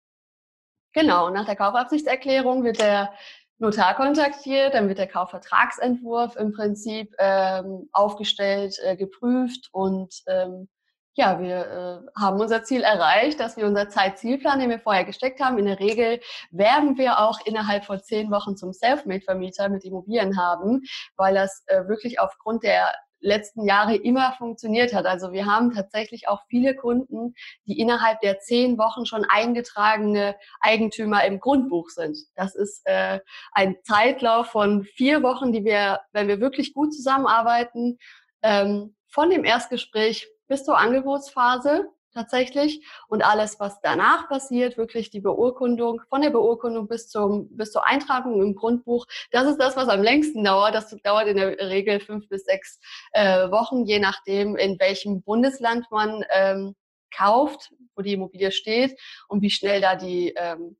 Genau, 0.93 1.30
nach 1.30 1.45
der 1.45 1.56
Kaufabsichtserklärung 1.56 2.63
wird 2.63 2.80
der 2.80 3.13
Notar 3.60 3.95
kontaktiert, 3.95 4.73
dann 4.73 4.88
wird 4.88 4.97
der 4.97 5.08
Kaufvertragsentwurf 5.08 6.36
im 6.38 6.54
Prinzip 6.54 7.13
ähm, 7.19 7.89
aufgestellt, 7.91 8.78
äh, 8.84 8.95
geprüft 8.95 9.69
und 9.71 10.23
ähm, 10.28 10.69
ja, 11.15 11.41
wir 11.41 12.06
äh, 12.15 12.21
haben 12.21 12.39
unser 12.39 12.63
Ziel 12.63 12.82
erreicht, 12.82 13.41
dass 13.41 13.58
wir 13.58 13.65
unser 13.65 13.89
Zeitzielplan, 13.89 14.60
den 14.60 14.69
wir 14.69 14.80
vorher 14.80 15.04
gesteckt 15.04 15.41
haben, 15.41 15.58
in 15.58 15.65
der 15.65 15.80
Regel 15.80 16.21
werben 16.52 16.97
wir 16.97 17.19
auch 17.19 17.39
innerhalb 17.45 17.84
von 17.84 18.02
zehn 18.02 18.32
Wochen 18.32 18.56
zum 18.56 18.71
Selfmade-Vermieter 18.71 19.67
mit 19.67 19.84
Immobilien 19.84 20.39
haben, 20.39 20.84
weil 21.17 21.36
das 21.36 21.63
äh, 21.67 21.86
wirklich 21.89 22.21
aufgrund 22.21 22.63
der 22.63 22.93
letzten 23.19 23.65
Jahre 23.65 23.95
immer 23.95 24.34
funktioniert 24.38 24.93
hat. 24.93 25.05
Also 25.05 25.32
wir 25.32 25.45
haben 25.45 25.73
tatsächlich 25.73 26.27
auch 26.27 26.41
viele 26.49 26.75
Kunden, 26.75 27.34
die 27.65 27.79
innerhalb 27.79 28.21
der 28.21 28.39
zehn 28.39 28.77
Wochen 28.77 29.05
schon 29.05 29.25
eingetragene 29.25 30.36
Eigentümer 30.62 31.23
im 31.25 31.39
Grundbuch 31.39 31.89
sind. 31.89 32.17
Das 32.36 32.55
ist 32.55 32.82
äh, 32.86 33.19
ein 33.51 33.77
Zeitlauf 33.84 34.47
von 34.47 34.84
vier 34.84 35.23
Wochen, 35.23 35.51
die 35.51 35.65
wir, 35.65 36.01
wenn 36.12 36.27
wir 36.27 36.39
wirklich 36.39 36.73
gut 36.73 36.93
zusammenarbeiten, 36.93 37.97
ähm, 38.41 38.95
von 39.08 39.29
dem 39.29 39.43
Erstgespräch 39.43 40.27
bis 40.47 40.63
zur 40.63 40.77
Angebotsphase 40.77 41.89
tatsächlich. 42.13 42.85
Und 43.07 43.23
alles, 43.23 43.59
was 43.59 43.81
danach 43.81 44.27
passiert, 44.29 44.77
wirklich 44.77 45.09
die 45.09 45.21
Beurkundung, 45.21 46.01
von 46.09 46.21
der 46.21 46.29
Beurkundung 46.29 46.87
bis, 46.87 47.09
zum, 47.09 47.55
bis 47.55 47.71
zur 47.71 47.87
Eintragung 47.87 48.41
im 48.41 48.55
Grundbuch, 48.55 49.05
das 49.31 49.47
ist 49.47 49.57
das, 49.57 49.75
was 49.75 49.89
am 49.89 50.01
längsten 50.01 50.43
dauert. 50.43 50.75
Das 50.75 50.95
dauert 51.03 51.27
in 51.27 51.37
der 51.37 51.57
Regel 51.69 51.99
fünf 51.99 52.27
bis 52.29 52.45
sechs 52.45 52.79
äh, 53.13 53.49
Wochen, 53.51 53.85
je 53.85 53.99
nachdem, 53.99 54.55
in 54.55 54.79
welchem 54.79 55.21
Bundesland 55.21 55.85
man 55.91 56.23
ähm, 56.31 56.75
kauft, 57.15 57.71
wo 57.95 58.01
die 58.01 58.13
Immobilie 58.13 58.51
steht 58.51 58.99
und 59.27 59.41
wie 59.41 59.49
schnell 59.49 59.81
da 59.81 59.95
die 59.95 60.33
ähm, 60.35 60.77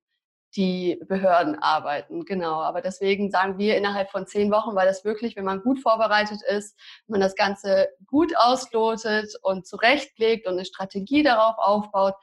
die 0.56 1.00
Behörden 1.08 1.56
arbeiten. 1.56 2.26
Genau. 2.26 2.62
Aber 2.62 2.82
deswegen 2.82 3.30
sagen 3.30 3.58
wir 3.58 3.78
innerhalb 3.78 4.10
von 4.10 4.26
zehn 4.26 4.52
Wochen, 4.52 4.76
weil 4.76 4.88
das 4.88 5.06
wirklich, 5.06 5.36
wenn 5.36 5.46
man 5.46 5.62
gut 5.62 5.80
vorbereitet 5.80 6.42
ist, 6.42 6.78
wenn 7.06 7.14
man 7.14 7.22
das 7.22 7.36
Ganze 7.36 7.90
gut 8.08 8.36
auslotet 8.38 9.34
und 9.42 9.68
zurechtlegt 9.68 10.48
und 10.48 10.54
eine 10.54 10.66
Strategie 10.66 11.24
darauf 11.24 11.56
aufbaut, 11.58 12.16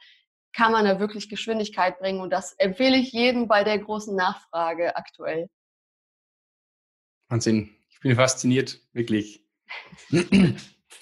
kann 0.53 0.71
man 0.71 0.85
da 0.85 0.99
wirklich 0.99 1.29
Geschwindigkeit 1.29 1.99
bringen. 1.99 2.19
Und 2.19 2.31
das 2.31 2.53
empfehle 2.53 2.97
ich 2.97 3.11
jedem 3.11 3.47
bei 3.47 3.63
der 3.63 3.77
großen 3.79 4.15
Nachfrage 4.15 4.95
aktuell. 4.95 5.49
Wahnsinn. 7.29 7.75
Ich 7.89 7.99
bin 7.99 8.15
fasziniert, 8.15 8.79
wirklich. 8.93 9.43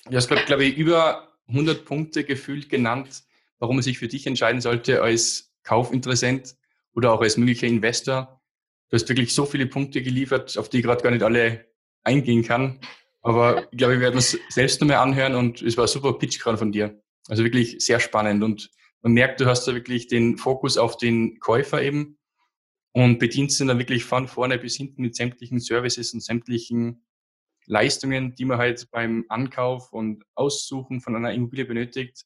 Du 0.08 0.16
hast 0.16 0.28
glaube 0.28 0.66
ich, 0.66 0.78
über 0.78 1.36
100 1.48 1.84
Punkte 1.84 2.24
gefühlt 2.24 2.70
genannt, 2.70 3.24
warum 3.58 3.78
man 3.78 3.84
sich 3.84 3.98
für 3.98 4.08
dich 4.08 4.28
entscheiden 4.28 4.62
sollte 4.62 5.02
als 5.02 5.52
Kaufinteressent 5.64 6.56
oder 6.96 7.14
auch 7.14 7.22
als 7.22 7.38
möglicher 7.38 7.68
Investor. 7.68 8.42
Du 8.90 8.96
hast 8.96 9.08
wirklich 9.10 9.34
so 9.34 9.46
viele 9.46 9.68
Punkte 9.68 10.02
geliefert, 10.02 10.58
auf 10.58 10.70
die 10.70 10.78
ich 10.78 10.84
gerade 10.84 11.04
gar 11.04 11.12
nicht 11.12 11.24
alle 11.24 11.66
eingehen 12.04 12.44
kann. 12.44 12.80
Aber 13.22 13.68
ich 13.72 13.78
glaube, 13.78 13.96
wir 13.96 14.02
werden 14.02 14.18
es 14.18 14.38
selbst 14.50 14.82
nochmal 14.82 14.98
anhören 14.98 15.36
und 15.36 15.62
es 15.62 15.78
war 15.78 15.86
ein 15.86 15.90
super 15.90 16.14
Pitch 16.14 16.40
gerade 16.40 16.58
von 16.58 16.72
dir. 16.72 17.02
Also 17.28 17.44
wirklich 17.44 17.78
sehr 17.80 18.00
spannend 18.00 18.44
und 18.44 18.70
man 19.02 19.14
merkt, 19.14 19.40
du 19.40 19.46
hast 19.46 19.68
da 19.68 19.74
wirklich 19.74 20.08
den 20.08 20.38
Fokus 20.38 20.78
auf 20.78 20.98
den 20.98 21.40
Käufer 21.40 21.82
eben 21.82 22.18
und 22.92 23.20
bedienst 23.20 23.60
ihn 23.60 23.68
dann 23.68 23.80
wirklich 23.80 24.04
von 24.04 24.28
vorne 24.28 24.58
bis 24.58 24.78
hinten 24.78 25.02
mit 25.02 25.16
sämtlichen 25.16 25.60
Services 25.60 26.14
und 26.14 26.24
sämtlichen 26.24 27.06
Leistungen, 27.66 28.36
die 28.36 28.46
man 28.46 28.58
halt 28.58 28.90
beim 28.92 29.26
Ankauf 29.30 29.92
und 29.92 30.24
Aussuchen 30.36 31.02
von 31.02 31.16
einer 31.16 31.34
Immobilie 31.34 31.66
benötigt. 31.66 32.26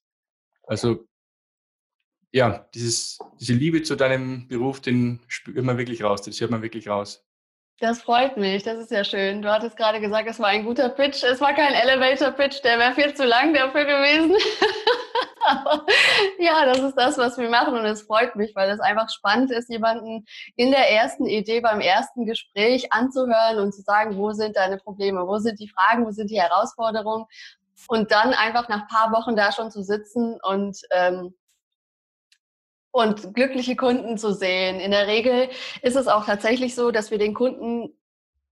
Also 0.64 1.08
ja, 2.32 2.68
dieses, 2.74 3.20
diese 3.40 3.54
Liebe 3.54 3.84
zu 3.84 3.96
deinem 3.96 4.48
Beruf, 4.48 4.82
den 4.82 5.20
spürt 5.28 5.64
man 5.64 5.78
wirklich 5.78 6.04
raus, 6.04 6.22
das 6.22 6.40
hört 6.40 6.52
man 6.52 6.62
wirklich 6.62 6.88
raus. 6.88 7.26
Das 7.82 8.02
freut 8.02 8.36
mich, 8.36 8.64
das 8.64 8.78
ist 8.78 8.92
ja 8.92 9.06
schön. 9.06 9.42
Du 9.42 9.50
hattest 9.50 9.78
gerade 9.78 10.02
gesagt, 10.02 10.30
es 10.30 10.40
war 10.40 10.48
ein 10.48 10.66
guter 10.66 10.90
Pitch. 10.90 11.24
Es 11.24 11.40
war 11.40 11.54
kein 11.54 11.74
Elevator-Pitch, 11.74 12.62
der 12.62 12.78
wäre 12.78 12.94
viel 12.94 13.14
zu 13.14 13.26
lang 13.26 13.54
dafür 13.54 13.86
gewesen. 13.86 14.36
ja, 16.40 16.66
das 16.66 16.80
ist 16.80 16.96
das, 16.96 17.18
was 17.18 17.38
wir 17.38 17.50
machen 17.50 17.76
und 17.76 17.86
es 17.86 18.02
freut 18.02 18.36
mich, 18.36 18.54
weil 18.54 18.70
es 18.70 18.82
einfach 18.82 19.10
spannend 19.10 19.52
ist, 19.52 19.70
jemanden 19.70 20.26
in 20.58 20.72
der 20.72 20.92
ersten 20.92 21.26
Idee, 21.26 21.62
beim 21.62 21.80
ersten 21.80 22.26
Gespräch 22.26 22.92
anzuhören 22.92 23.60
und 23.60 23.74
zu 23.74 23.82
sagen, 23.82 24.18
wo 24.18 24.34
sind 24.34 24.58
deine 24.58 24.78
Probleme, 24.78 25.26
wo 25.26 25.38
sind 25.38 25.58
die 25.62 25.70
Fragen, 25.70 26.06
wo 26.06 26.12
sind 26.12 26.30
die 26.30 26.42
Herausforderungen 26.42 27.28
und 27.88 28.12
dann 28.12 28.34
einfach 28.34 28.68
nach 28.68 28.82
ein 28.82 28.88
paar 28.88 29.14
Wochen 29.14 29.38
da 29.38 29.54
schon 29.54 29.72
zu 29.72 29.84
sitzen 29.84 30.38
und 30.44 30.82
ähm, 30.92 31.34
und 32.92 33.34
glückliche 33.34 33.76
Kunden 33.76 34.18
zu 34.18 34.34
sehen. 34.34 34.80
In 34.80 34.92
der 34.92 35.08
Regel 35.08 35.50
ist 35.82 35.96
es 35.96 36.08
auch 36.08 36.26
tatsächlich 36.26 36.76
so, 36.76 36.92
dass 36.92 37.12
wir 37.12 37.18
den 37.18 37.34
Kunden 37.34 37.96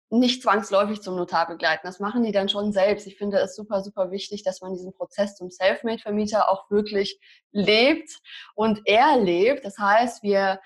nicht 0.09 0.41
zwangsläufig 0.41 1.01
zum 1.01 1.15
Notar 1.15 1.47
begleiten. 1.47 1.85
Das 1.85 1.99
machen 1.99 2.23
die 2.23 2.31
dann 2.31 2.47
schon 2.47 2.71
selbst. 2.71 3.07
Ich 3.07 3.17
finde 3.17 3.39
es 3.39 3.55
super, 3.55 3.81
super 3.81 4.09
wichtig, 4.11 4.43
dass 4.43 4.61
man 4.61 4.73
diesen 4.73 4.93
Prozess 4.93 5.35
zum 5.35 5.49
Selfmade-Vermieter 5.49 6.49
auch 6.49 6.69
wirklich 6.71 7.19
lebt 7.51 8.17
und 8.55 8.87
erlebt. 8.87 9.65
Das 9.65 9.77
heißt, 9.77 10.23
wir 10.23 10.61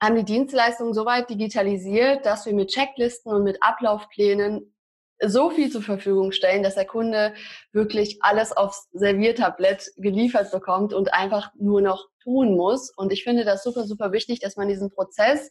haben 0.00 0.16
die 0.16 0.24
Dienstleistung 0.24 0.94
soweit 0.94 1.28
digitalisiert, 1.30 2.24
dass 2.24 2.46
wir 2.46 2.54
mit 2.54 2.68
Checklisten 2.68 3.32
und 3.32 3.42
mit 3.42 3.62
Ablaufplänen 3.62 4.72
so 5.26 5.50
viel 5.50 5.70
zur 5.70 5.82
Verfügung 5.82 6.32
stellen, 6.32 6.62
dass 6.62 6.74
der 6.74 6.86
Kunde 6.86 7.34
wirklich 7.72 8.22
alles 8.22 8.56
aufs 8.56 8.88
Serviertablett 8.92 9.90
geliefert 9.96 10.50
bekommt 10.50 10.94
und 10.94 11.12
einfach 11.12 11.52
nur 11.54 11.80
noch 11.80 12.06
tun 12.22 12.56
muss. 12.56 12.90
Und 12.96 13.12
ich 13.12 13.24
finde 13.24 13.44
das 13.44 13.62
super, 13.62 13.84
super 13.84 14.12
wichtig, 14.12 14.40
dass 14.40 14.56
man 14.56 14.68
diesen 14.68 14.90
Prozess 14.90 15.50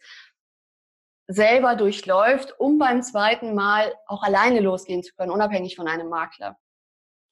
selber 1.27 1.75
durchläuft, 1.75 2.59
um 2.59 2.79
beim 2.79 3.03
zweiten 3.03 3.53
Mal 3.53 3.93
auch 4.07 4.23
alleine 4.23 4.61
losgehen 4.61 5.03
zu 5.03 5.13
können, 5.15 5.31
unabhängig 5.31 5.75
von 5.75 5.87
einem 5.87 6.09
Makler. 6.09 6.57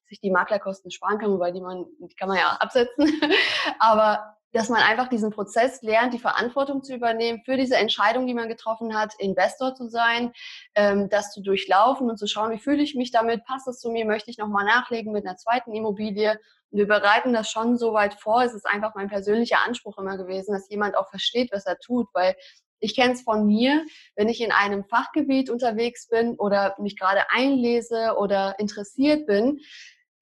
Sich 0.07 0.21
die 0.21 0.31
Maklerkosten 0.31 0.91
sparen 0.91 1.17
kann, 1.17 1.31
wobei 1.31 1.51
die 1.51 1.61
man, 1.61 1.85
die 1.99 2.15
kann 2.15 2.29
man 2.29 2.37
ja 2.37 2.51
absetzen. 2.59 3.19
Aber 3.79 4.36
dass 4.53 4.69
man 4.69 4.81
einfach 4.81 5.07
diesen 5.07 5.31
Prozess 5.31 5.81
lernt, 5.81 6.13
die 6.13 6.19
Verantwortung 6.19 6.83
zu 6.83 6.95
übernehmen 6.95 7.41
für 7.45 7.57
diese 7.57 7.75
Entscheidung, 7.75 8.27
die 8.27 8.33
man 8.33 8.47
getroffen 8.47 8.97
hat, 8.97 9.13
Investor 9.19 9.75
zu 9.75 9.87
sein, 9.89 10.31
ähm, 10.75 11.09
das 11.09 11.31
zu 11.31 11.41
durchlaufen 11.41 12.09
und 12.09 12.17
zu 12.17 12.27
schauen, 12.27 12.51
wie 12.51 12.59
fühle 12.59 12.81
ich 12.81 12.95
mich 12.95 13.11
damit, 13.11 13.45
passt 13.45 13.67
es 13.67 13.79
zu 13.79 13.91
mir, 13.91 14.05
möchte 14.05 14.31
ich 14.31 14.37
nochmal 14.37 14.65
nachlegen 14.65 15.11
mit 15.11 15.25
einer 15.25 15.37
zweiten 15.37 15.73
Immobilie. 15.73 16.39
Und 16.71 16.79
wir 16.79 16.87
bereiten 16.87 17.33
das 17.33 17.49
schon 17.49 17.77
so 17.77 17.93
weit 17.93 18.15
vor. 18.15 18.43
Es 18.43 18.53
ist 18.53 18.65
einfach 18.65 18.95
mein 18.95 19.09
persönlicher 19.09 19.59
Anspruch 19.65 19.97
immer 19.97 20.17
gewesen, 20.17 20.53
dass 20.53 20.69
jemand 20.69 20.97
auch 20.97 21.09
versteht, 21.09 21.51
was 21.51 21.65
er 21.65 21.77
tut, 21.79 22.07
weil 22.13 22.35
ich 22.79 22.95
kenne 22.95 23.13
es 23.13 23.23
von 23.23 23.45
mir, 23.47 23.83
wenn 24.15 24.29
ich 24.29 24.41
in 24.41 24.51
einem 24.51 24.83
Fachgebiet 24.85 25.49
unterwegs 25.49 26.07
bin 26.07 26.35
oder 26.35 26.75
mich 26.79 26.97
gerade 26.97 27.29
einlese 27.31 28.15
oder 28.17 28.59
interessiert 28.59 29.25
bin, 29.25 29.59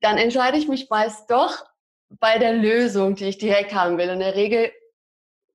dann 0.01 0.17
entscheide 0.17 0.57
ich 0.57 0.67
mich 0.67 0.89
meist 0.89 1.29
doch 1.29 1.65
bei 2.09 2.37
der 2.37 2.53
Lösung, 2.53 3.15
die 3.15 3.25
ich 3.25 3.37
direkt 3.37 3.73
haben 3.73 3.97
will. 3.97 4.09
In 4.09 4.19
der 4.19 4.35
Regel 4.35 4.71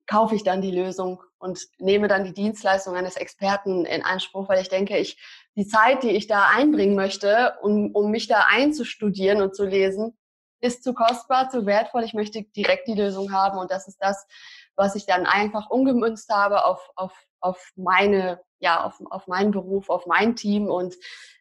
kaufe 0.07 0.35
ich 0.35 0.43
dann 0.43 0.61
die 0.61 0.71
Lösung 0.71 1.21
und 1.39 1.59
nehme 1.79 2.07
dann 2.07 2.23
die 2.23 2.33
Dienstleistung 2.33 2.95
eines 2.95 3.15
Experten 3.15 3.85
in 3.85 4.03
Anspruch, 4.03 4.49
weil 4.49 4.61
ich 4.61 4.69
denke, 4.69 4.97
ich 4.97 5.17
die 5.55 5.67
Zeit, 5.67 6.03
die 6.03 6.11
ich 6.11 6.27
da 6.27 6.47
einbringen 6.47 6.95
möchte, 6.95 7.55
um, 7.61 7.91
um 7.93 8.11
mich 8.11 8.27
da 8.27 8.45
einzustudieren 8.49 9.41
und 9.41 9.55
zu 9.55 9.65
lesen, 9.65 10.17
ist 10.61 10.83
zu 10.83 10.93
kostbar, 10.93 11.49
zu 11.49 11.65
wertvoll, 11.65 12.03
ich 12.03 12.13
möchte 12.13 12.43
direkt 12.43 12.87
die 12.87 12.93
Lösung 12.93 13.33
haben 13.33 13.57
und 13.57 13.71
das 13.71 13.87
ist 13.87 13.97
das, 13.99 14.27
was 14.75 14.95
ich 14.95 15.05
dann 15.05 15.25
einfach 15.25 15.69
umgemünzt 15.69 16.29
habe 16.29 16.65
auf, 16.65 16.89
auf, 16.95 17.13
auf 17.39 17.71
meine, 17.75 18.39
ja, 18.61 18.83
auf, 18.83 19.01
auf 19.09 19.27
meinen 19.27 19.51
Beruf, 19.51 19.89
auf 19.89 20.05
mein 20.05 20.35
Team 20.35 20.67
und 20.67 20.95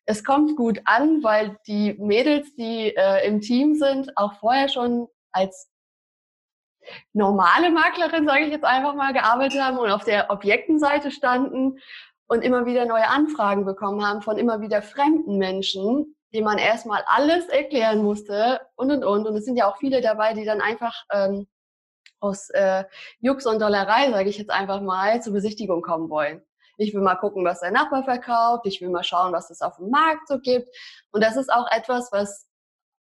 es 0.07 0.25
kommt 0.25 0.57
gut 0.57 0.81
an, 0.87 1.23
weil 1.23 1.59
die 1.67 1.95
Mädels, 1.99 2.55
die 2.57 2.97
äh, 2.97 3.27
im 3.27 3.41
Team 3.41 3.77
sind, 3.77 4.17
auch 4.17 4.35
vorher 4.41 4.69
schon 4.69 5.07
als 5.31 5.71
normale 7.13 7.71
Maklerin, 7.71 8.27
sage 8.27 8.47
ich 8.47 8.51
jetzt 8.51 8.65
einfach 8.65 8.95
mal, 8.95 9.13
gearbeitet 9.13 9.61
haben 9.61 9.79
und 9.79 9.91
auf 9.91 10.05
der 10.05 10.31
Objektenseite 10.31 11.11
standen 11.11 11.79
und 12.27 12.43
immer 12.43 12.67
wieder 12.67 12.87
neue 12.87 13.07
Anfragen 13.09 13.65
bekommen 13.65 14.05
haben 14.05 14.23
von 14.23 14.39
immer 14.39 14.61
wieder 14.61 14.83
fremden 14.83 15.37
Menschen, 15.39 16.17
die 16.33 16.43
man 16.43 16.59
erstmal 16.59 17.03
alles 17.07 17.47
erklären 17.49 18.03
musste 18.03 18.61
und 18.77 18.91
und 18.91 19.05
und. 19.05 19.27
Und 19.27 19.37
es 19.37 19.45
sind 19.45 19.57
ja 19.57 19.69
auch 19.69 19.77
viele 19.79 20.01
dabei, 20.01 20.33
die 20.33 20.45
dann 20.45 20.61
einfach 20.61 21.05
ähm, 21.13 21.47
aus 22.21 22.51
äh, 22.51 22.85
Jux 23.21 23.47
und 23.47 23.61
Dollerei, 23.61 24.11
sage 24.11 24.29
ich 24.29 24.39
jetzt 24.39 24.51
einfach 24.51 24.81
mal, 24.81 25.23
zur 25.23 25.33
Besichtigung 25.33 25.83
kommen 25.83 26.09
wollen. 26.09 26.43
Ich 26.81 26.95
will 26.95 27.03
mal 27.03 27.17
gucken, 27.17 27.45
was 27.45 27.61
der 27.61 27.73
Nachbar 27.73 28.05
verkauft. 28.05 28.65
Ich 28.65 28.81
will 28.81 28.89
mal 28.89 29.05
schauen, 29.05 29.35
was 29.35 29.51
es 29.51 29.61
auf 29.61 29.77
dem 29.77 29.91
Markt 29.91 30.27
so 30.29 30.39
gibt. 30.39 30.75
Und 31.11 31.23
das 31.23 31.37
ist 31.37 31.53
auch 31.53 31.71
etwas, 31.71 32.11
was 32.11 32.49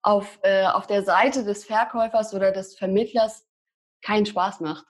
auf, 0.03 0.37
äh, 0.43 0.67
auf 0.67 0.85
der 0.85 1.03
Seite 1.03 1.43
des 1.43 1.65
Verkäufers 1.65 2.35
oder 2.35 2.51
des 2.51 2.77
Vermittlers 2.77 3.47
keinen 4.03 4.27
Spaß 4.27 4.59
macht. 4.59 4.85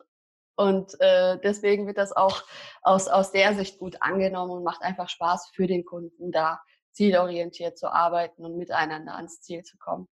Und 0.58 1.00
äh, 1.00 1.40
deswegen 1.42 1.88
wird 1.88 1.98
das 1.98 2.12
auch 2.12 2.44
aus, 2.82 3.08
aus 3.08 3.32
der 3.32 3.56
Sicht 3.56 3.80
gut 3.80 4.02
angenommen 4.02 4.52
und 4.52 4.64
macht 4.66 4.82
einfach 4.82 5.08
Spaß 5.08 5.52
für 5.56 5.66
den 5.66 5.86
Kunden, 5.86 6.34
da 6.34 6.62
zielorientiert 6.92 7.78
zu 7.78 7.90
arbeiten 7.90 8.44
und 8.44 8.58
miteinander 8.58 9.16
ans 9.16 9.40
Ziel 9.40 9.64
zu 9.64 9.78
kommen. 9.78 10.10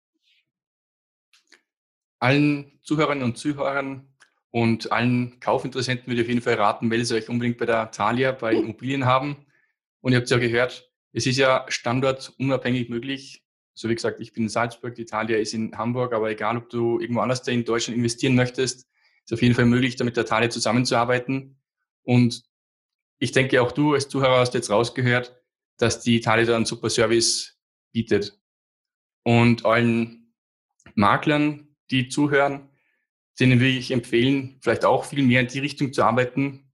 Allen 2.19 2.80
Zuhörerinnen 2.82 3.23
und 3.23 3.38
Zuhörern 3.38 4.14
und 4.56 4.89
allen 4.94 5.38
Kaufinteressenten 5.41 6.08
würde 6.08 6.22
ich 6.22 6.28
auf 6.28 6.30
jeden 6.30 6.41
Fall 6.41 6.54
raten, 6.54 6.88
meldet 6.88 7.12
euch 7.12 7.28
unbedingt 7.28 7.58
bei 7.58 7.65
der 7.65 7.91
Thalia 7.91 8.32
bei 8.32 8.54
Immobilien 8.54 9.04
haben. 9.04 9.36
Und 10.00 10.13
ihr 10.13 10.18
habt 10.18 10.30
ja 10.30 10.38
gehört, 10.38 10.89
es 11.12 11.26
ist 11.26 11.36
ja 11.36 11.65
standortunabhängig 11.68 12.88
möglich. 12.88 13.44
So 13.74 13.89
wie 13.89 13.96
gesagt, 13.96 14.22
ich 14.22 14.32
bin 14.32 14.44
in 14.44 14.50
Salzburg, 14.50 14.96
die 14.96 15.04
Thalia 15.04 15.39
ist 15.39 15.54
in 15.54 15.78
Hamburg, 15.78 16.13
aber 16.13 16.30
egal, 16.30 16.56
ob 16.56 16.70
du 16.70 17.02
irgendwo 17.02 17.20
anders 17.20 17.46
in 17.50 17.65
Deutschland 17.65 17.98
investieren 17.98 18.34
möchtest, 18.36 18.88
ist 19.26 19.34
auf 19.34 19.41
jeden 19.41 19.56
Fall 19.56 19.65
möglich, 19.65 19.98
da 19.98 20.06
mit 20.06 20.15
der 20.15 20.26
Thalia 20.26 20.50
zusammenzuarbeiten. 20.50 21.58
Und 22.04 22.46
ich 23.20 23.34
denke, 23.34 23.62
auch 23.62 23.74
du 23.74 23.94
als 23.94 24.08
Zuhörer 24.08 24.39
hast 24.39 24.54
jetzt 24.54 24.70
rausgehört, 24.70 25.36
dass 25.76 26.00
die 26.00 26.22
Thalia 26.22 26.46
da 26.46 26.56
einen 26.56 26.63
super 26.63 26.89
Service 26.89 27.60
bietet. 27.91 28.39
Und 29.24 29.65
allen 29.65 30.34
Maklern, 30.94 31.76
die 31.91 32.08
zuhören, 32.08 32.70
denen 33.39 33.60
würde 33.60 33.71
ich 33.71 33.91
empfehlen, 33.91 34.58
vielleicht 34.62 34.86
auch 34.86 35.06
viel 35.06 35.24
mehr 35.24 35.41
in 35.41 35.48
die 35.48 35.60
Richtung 35.60 35.93
zu 35.93 36.04
arbeiten, 36.04 36.71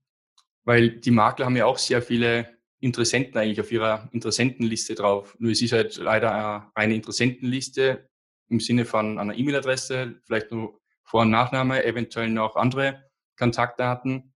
weil 0.64 1.00
die 1.00 1.10
Makler 1.10 1.46
haben 1.46 1.56
ja 1.56 1.66
auch 1.66 1.78
sehr 1.78 2.02
viele 2.02 2.48
Interessenten 2.80 3.38
eigentlich 3.38 3.60
auf 3.60 3.70
ihrer 3.70 4.08
Interessentenliste 4.12 4.94
drauf. 4.94 5.36
Nur 5.38 5.52
es 5.52 5.62
ist 5.62 5.72
halt 5.72 5.96
leider 5.96 6.70
eine 6.74 6.94
Interessentenliste 6.94 8.08
im 8.48 8.60
Sinne 8.60 8.84
von 8.84 9.18
einer 9.18 9.36
E-Mail-Adresse, 9.36 10.20
vielleicht 10.24 10.50
nur 10.50 10.80
Vor- 11.04 11.22
und 11.22 11.30
Nachname, 11.30 11.84
eventuell 11.84 12.28
noch 12.28 12.56
andere 12.56 13.10
Kontaktdaten. 13.38 14.34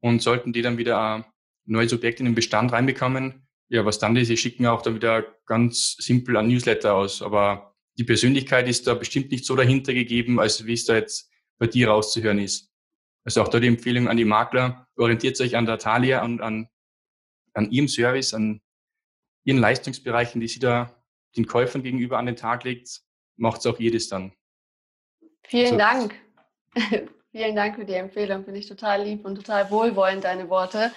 Und 0.00 0.22
sollten 0.22 0.52
die 0.52 0.62
dann 0.62 0.78
wieder 0.78 1.16
ein 1.16 1.24
neues 1.64 1.92
Objekt 1.92 2.20
in 2.20 2.26
den 2.26 2.36
Bestand 2.36 2.72
reinbekommen, 2.72 3.48
ja, 3.68 3.84
was 3.84 3.98
dann 3.98 4.16
ist, 4.16 4.28
sie 4.28 4.36
schicken 4.36 4.66
auch 4.66 4.80
da 4.80 4.94
wieder 4.94 5.24
ganz 5.44 5.96
simpel 5.98 6.36
ein 6.36 6.48
Newsletter 6.48 6.94
aus. 6.94 7.20
Aber 7.20 7.74
die 7.98 8.04
Persönlichkeit 8.04 8.68
ist 8.68 8.86
da 8.86 8.94
bestimmt 8.94 9.30
nicht 9.30 9.44
so 9.44 9.56
dahinter 9.56 9.92
gegeben, 9.92 10.38
als 10.38 10.66
wie 10.66 10.72
es 10.72 10.84
da 10.84 10.94
jetzt 10.94 11.27
bei 11.58 11.66
dir 11.66 11.88
rauszuhören 11.88 12.38
ist. 12.38 12.70
Also 13.24 13.42
auch 13.42 13.48
da 13.48 13.60
die 13.60 13.66
Empfehlung 13.66 14.08
an 14.08 14.16
die 14.16 14.24
Makler, 14.24 14.86
orientiert 14.96 15.40
euch 15.40 15.56
an 15.56 15.66
der 15.66 15.78
Thalia 15.78 16.24
und 16.24 16.40
an, 16.40 16.68
an 17.54 17.70
ihrem 17.70 17.88
Service, 17.88 18.32
an 18.32 18.60
ihren 19.44 19.58
Leistungsbereichen, 19.58 20.40
die 20.40 20.48
sie 20.48 20.60
da 20.60 20.94
den 21.36 21.46
Käufern 21.46 21.82
gegenüber 21.82 22.18
an 22.18 22.26
den 22.26 22.36
Tag 22.36 22.64
legt, 22.64 23.02
macht 23.36 23.60
es 23.60 23.66
auch 23.66 23.78
jedes 23.78 24.08
dann. 24.08 24.32
Vielen 25.42 25.80
also, 25.80 26.08
Dank. 26.08 26.14
Vielen 27.32 27.54
Dank 27.54 27.76
für 27.76 27.84
die 27.84 27.94
Empfehlung. 27.94 28.44
Finde 28.44 28.58
ich 28.58 28.66
total 28.66 29.02
lieb 29.02 29.24
und 29.24 29.34
total 29.34 29.70
wohlwollend, 29.70 30.24
deine 30.24 30.48
Worte. 30.48 30.92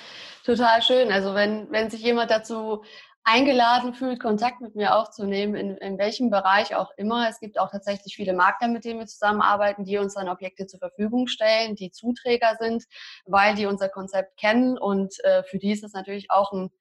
Total 0.45 0.81
schön. 0.81 1.11
Also 1.11 1.35
wenn, 1.35 1.69
wenn 1.71 1.89
sich 1.89 2.01
jemand 2.01 2.31
dazu 2.31 2.83
eingeladen 3.23 3.93
fühlt, 3.93 4.19
Kontakt 4.19 4.61
mit 4.61 4.75
mir 4.75 4.95
aufzunehmen, 4.95 5.55
in, 5.55 5.77
in 5.77 5.97
welchem 5.97 6.29
Bereich 6.29 6.75
auch 6.75 6.91
immer. 6.97 7.29
Es 7.29 7.39
gibt 7.39 7.59
auch 7.59 7.69
tatsächlich 7.69 8.15
viele 8.15 8.33
Makler, 8.33 8.67
mit 8.67 8.83
denen 8.83 8.99
wir 8.99 9.07
zusammenarbeiten, 9.07 9.83
die 9.83 9.97
uns 9.97 10.15
dann 10.15 10.29
Objekte 10.29 10.65
zur 10.65 10.79
Verfügung 10.79 11.27
stellen, 11.27 11.75
die 11.75 11.91
Zuträger 11.91 12.57
sind, 12.59 12.85
weil 13.25 13.55
die 13.55 13.67
unser 13.67 13.89
Konzept 13.89 14.37
kennen 14.37 14.77
und 14.77 15.23
äh, 15.23 15.43
für 15.43 15.59
die 15.59 15.71
ist 15.71 15.83
es 15.83 15.93
natürlich 15.93 16.31
auch 16.31 16.51
ein 16.51 16.71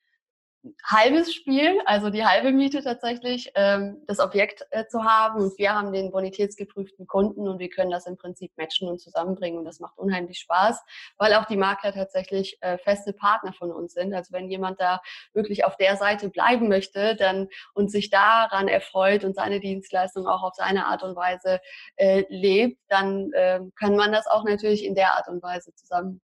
halbes 0.84 1.32
Spiel, 1.34 1.80
also 1.86 2.10
die 2.10 2.24
halbe 2.24 2.52
Miete 2.52 2.82
tatsächlich, 2.82 3.50
ähm, 3.54 4.02
das 4.06 4.20
Objekt 4.20 4.66
äh, 4.70 4.86
zu 4.86 5.04
haben. 5.04 5.40
Und 5.42 5.58
wir 5.58 5.74
haben 5.74 5.92
den 5.92 6.10
bonitätsgeprüften 6.10 7.06
Kunden 7.06 7.48
und 7.48 7.58
wir 7.58 7.70
können 7.70 7.90
das 7.90 8.06
im 8.06 8.16
Prinzip 8.16 8.52
matchen 8.56 8.88
und 8.88 9.00
zusammenbringen. 9.00 9.58
Und 9.58 9.64
das 9.64 9.80
macht 9.80 9.96
unheimlich 9.98 10.38
Spaß, 10.38 10.82
weil 11.16 11.34
auch 11.34 11.46
die 11.46 11.56
Makler 11.56 11.92
tatsächlich 11.92 12.58
äh, 12.60 12.76
feste 12.78 13.12
Partner 13.12 13.52
von 13.52 13.72
uns 13.72 13.94
sind. 13.94 14.12
Also 14.12 14.32
wenn 14.32 14.50
jemand 14.50 14.80
da 14.80 15.00
wirklich 15.32 15.64
auf 15.64 15.76
der 15.76 15.96
Seite 15.96 16.28
bleiben 16.28 16.68
möchte 16.68 17.16
dann 17.16 17.48
und 17.74 17.90
sich 17.90 18.10
daran 18.10 18.68
erfreut 18.68 19.24
und 19.24 19.34
seine 19.34 19.60
Dienstleistung 19.60 20.26
auch 20.26 20.42
auf 20.42 20.54
seine 20.54 20.86
Art 20.86 21.02
und 21.02 21.16
Weise 21.16 21.60
äh, 21.96 22.24
lebt, 22.28 22.78
dann 22.88 23.32
äh, 23.32 23.60
kann 23.78 23.96
man 23.96 24.12
das 24.12 24.26
auch 24.26 24.44
natürlich 24.44 24.84
in 24.84 24.94
der 24.94 25.14
Art 25.14 25.28
und 25.28 25.42
Weise 25.42 25.74
zusammen, 25.74 26.20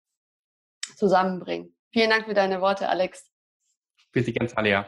zusammenbringen. 0.97 1.77
Vielen 1.93 2.11
Dank 2.11 2.25
für 2.25 2.35
deine 2.35 2.63
Worte, 2.63 2.89
Alex. 2.89 3.32
Bitte 4.13 4.33
ganz 4.33 4.53
alle, 4.57 4.71
ja. 4.71 4.87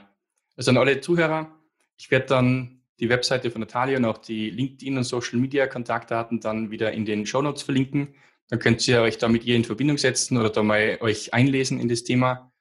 Also 0.56 0.70
an 0.70 0.76
alle 0.76 1.00
Zuhörer, 1.00 1.50
ich 1.96 2.10
werde 2.10 2.26
dann 2.26 2.82
die 3.00 3.08
Webseite 3.08 3.50
von 3.50 3.60
Natalia 3.60 3.98
und 3.98 4.04
auch 4.04 4.18
die 4.18 4.50
LinkedIn 4.50 4.96
und 4.96 5.04
Social 5.04 5.38
Media 5.38 5.66
Kontaktdaten 5.66 6.40
dann 6.40 6.70
wieder 6.70 6.92
in 6.92 7.04
den 7.04 7.26
Show 7.26 7.42
Notes 7.42 7.62
verlinken. 7.62 8.14
Dann 8.48 8.58
könnt 8.58 8.87
ihr 8.87 9.00
euch 9.00 9.18
da 9.18 9.28
mit 9.28 9.44
ihr 9.44 9.56
in 9.56 9.64
Verbindung 9.64 9.98
setzen 9.98 10.37
oder 10.37 10.50
da 10.50 10.62
mal 10.62 10.98
euch 11.00 11.34
einlesen 11.34 11.80
in 11.80 11.88
das 11.88 12.04
Thema. 12.04 12.52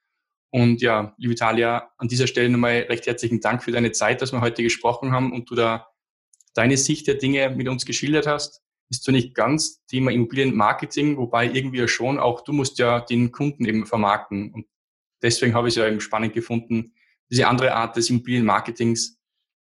Und 0.50 0.80
ja, 0.82 1.14
liebe 1.18 1.34
Talia, 1.34 1.90
an 1.98 2.08
dieser 2.08 2.26
Stelle 2.26 2.48
nochmal 2.48 2.86
recht 2.88 3.06
herzlichen 3.06 3.40
Dank 3.40 3.62
für 3.62 3.72
deine 3.72 3.92
Zeit, 3.92 4.22
dass 4.22 4.32
wir 4.32 4.40
heute 4.40 4.62
gesprochen 4.62 5.12
haben 5.12 5.32
und 5.32 5.50
du 5.50 5.54
da 5.54 5.88
deine 6.54 6.76
Sicht 6.76 7.06
der 7.06 7.16
Dinge 7.16 7.50
mit 7.50 7.68
uns 7.68 7.84
geschildert 7.84 8.26
hast. 8.26 8.62
Ist 8.88 9.04
zwar 9.04 9.12
nicht 9.12 9.34
ganz 9.34 9.84
Thema 9.86 10.12
Immobilienmarketing, 10.12 11.16
wobei 11.16 11.46
irgendwie 11.46 11.86
schon 11.88 12.18
auch 12.18 12.42
du 12.42 12.52
musst 12.52 12.78
ja 12.78 13.00
den 13.00 13.32
Kunden 13.32 13.64
eben 13.64 13.86
vermarkten. 13.86 14.52
Und 14.52 14.66
deswegen 15.24 15.54
habe 15.54 15.68
ich 15.68 15.72
es 15.72 15.78
ja 15.78 15.88
eben 15.88 16.00
spannend 16.00 16.34
gefunden, 16.34 16.94
diese 17.30 17.48
andere 17.48 17.74
Art 17.74 17.96
des 17.96 18.10
Immobilienmarketings 18.10 19.18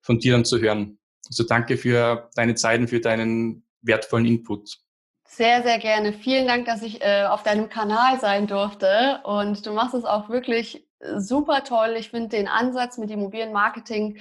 von 0.01 0.19
dir 0.19 0.33
dann 0.33 0.43
zu 0.43 0.59
hören. 0.59 0.99
Also 1.27 1.43
danke 1.43 1.77
für 1.77 2.29
deine 2.35 2.55
Zeit 2.55 2.81
und 2.81 2.89
für 2.89 2.99
deinen 2.99 3.65
wertvollen 3.81 4.25
Input. 4.25 4.77
Sehr, 5.25 5.63
sehr 5.63 5.79
gerne. 5.79 6.13
Vielen 6.13 6.47
Dank, 6.47 6.65
dass 6.65 6.83
ich 6.83 7.01
äh, 7.01 7.23
auf 7.23 7.43
deinem 7.43 7.69
Kanal 7.69 8.19
sein 8.19 8.47
durfte. 8.47 9.21
Und 9.23 9.65
du 9.65 9.71
machst 9.71 9.93
es 9.95 10.03
auch 10.03 10.29
wirklich 10.29 10.85
super 11.17 11.63
toll. 11.63 11.95
Ich 11.97 12.09
finde 12.09 12.29
den 12.29 12.47
Ansatz 12.47 12.97
mit 12.97 13.09
Immobilienmarketing 13.11 14.19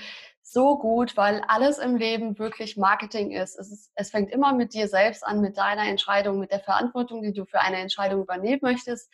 so 0.53 0.79
gut, 0.79 1.17
weil 1.17 1.43
alles 1.49 1.79
im 1.79 1.97
Leben 1.97 2.39
wirklich 2.39 2.77
Marketing 2.77 3.31
ist. 3.31 3.59
Es, 3.59 3.73
ist. 3.73 3.91
es 3.95 4.11
fängt 4.11 4.31
immer 4.31 4.53
mit 4.55 4.75
dir 4.75 4.87
selbst 4.87 5.25
an, 5.27 5.41
mit 5.41 5.57
deiner 5.57 5.89
Entscheidung, 5.89 6.39
mit 6.39 6.51
der 6.51 6.61
Verantwortung, 6.61 7.23
die 7.23 7.33
du 7.33 7.47
für 7.47 7.61
eine 7.61 7.79
Entscheidung 7.79 8.23
übernehmen 8.23 8.61
möchtest. 8.61 9.11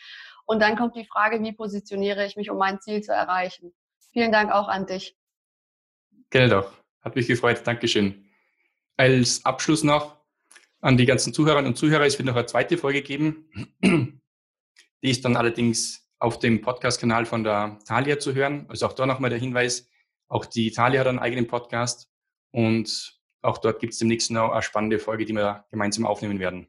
Und 0.46 0.61
dann 0.61 0.77
kommt 0.77 0.96
die 0.96 1.05
Frage, 1.05 1.40
wie 1.40 1.53
positioniere 1.53 2.27
ich 2.27 2.35
mich, 2.37 2.51
um 2.51 2.59
mein 2.59 2.81
Ziel 2.81 3.03
zu 3.03 3.12
erreichen. 3.12 3.72
Vielen 4.12 4.33
Dank 4.33 4.51
auch 4.51 4.66
an 4.66 4.87
dich. 4.87 5.16
Gerne 6.31 6.48
doch. 6.48 6.72
Hat 7.03 7.14
mich 7.14 7.29
gefreut. 7.29 7.61
Dankeschön. 7.64 8.27
Als 8.96 9.44
Abschluss 9.44 9.85
noch 9.85 10.16
an 10.81 10.96
die 10.96 11.07
ganzen 11.07 11.33
Zuhörerinnen 11.33 11.70
und 11.70 11.77
Zuhörer, 11.77 12.05
es 12.05 12.18
wird 12.18 12.27
noch 12.27 12.35
eine 12.35 12.46
zweite 12.46 12.79
Folge 12.79 13.03
geben. 13.03 13.48
Die 13.81 15.11
ist 15.11 15.24
dann 15.24 15.37
allerdings 15.37 16.11
auf 16.18 16.40
dem 16.40 16.61
Podcast-Kanal 16.62 17.27
von 17.27 17.44
der 17.44 17.79
Thalia 17.87 18.18
zu 18.18 18.35
hören. 18.35 18.66
Also 18.68 18.87
auch 18.87 18.92
da 18.92 19.07
nochmal 19.07 19.31
der 19.31 19.38
Hinweis, 19.38 19.88
auch 20.28 20.46
die 20.46 20.70
Thalia 20.70 21.00
hat 21.00 21.07
einen 21.07 21.18
eigenen 21.18 21.46
Podcast 21.46 22.11
und 22.53 23.18
auch 23.42 23.59
dort 23.59 23.80
gibt 23.80 23.92
es 23.92 23.98
demnächst 23.98 24.30
noch 24.30 24.50
eine 24.53 24.62
spannende 24.62 24.98
Folge, 24.98 25.24
die 25.24 25.32
wir 25.32 25.64
gemeinsam 25.70 26.07
aufnehmen 26.07 26.38
werden. 26.38 26.68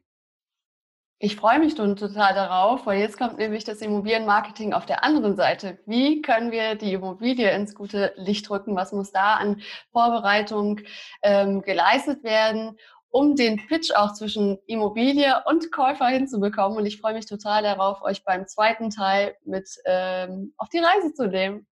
Ich 1.22 1.36
freue 1.36 1.58
mich 1.58 1.76
nun 1.76 1.96
total 1.96 2.32
darauf, 2.32 2.86
weil 2.86 2.98
jetzt 2.98 3.18
kommt 3.18 3.36
nämlich 3.36 3.64
das 3.64 3.82
Immobilienmarketing 3.82 4.72
auf 4.72 4.86
der 4.86 5.04
anderen 5.04 5.36
Seite. 5.36 5.78
Wie 5.84 6.22
können 6.22 6.50
wir 6.50 6.76
die 6.76 6.94
Immobilie 6.94 7.50
ins 7.54 7.74
gute 7.74 8.14
Licht 8.16 8.50
rücken? 8.50 8.74
Was 8.74 8.92
muss 8.92 9.12
da 9.12 9.34
an 9.34 9.60
Vorbereitung 9.92 10.80
ähm, 11.22 11.60
geleistet 11.60 12.24
werden, 12.24 12.78
um 13.10 13.36
den 13.36 13.58
Pitch 13.66 13.90
auch 13.94 14.14
zwischen 14.14 14.60
Immobilie 14.66 15.34
und 15.44 15.70
Käufer 15.70 16.06
hinzubekommen? 16.06 16.78
Und 16.78 16.86
ich 16.86 16.98
freue 16.98 17.12
mich 17.12 17.26
total 17.26 17.64
darauf, 17.64 18.00
euch 18.00 18.24
beim 18.24 18.46
zweiten 18.46 18.88
Teil 18.88 19.36
mit 19.44 19.68
ähm, 19.84 20.54
auf 20.56 20.70
die 20.70 20.78
Reise 20.78 21.12
zu 21.12 21.26
nehmen. 21.26 21.66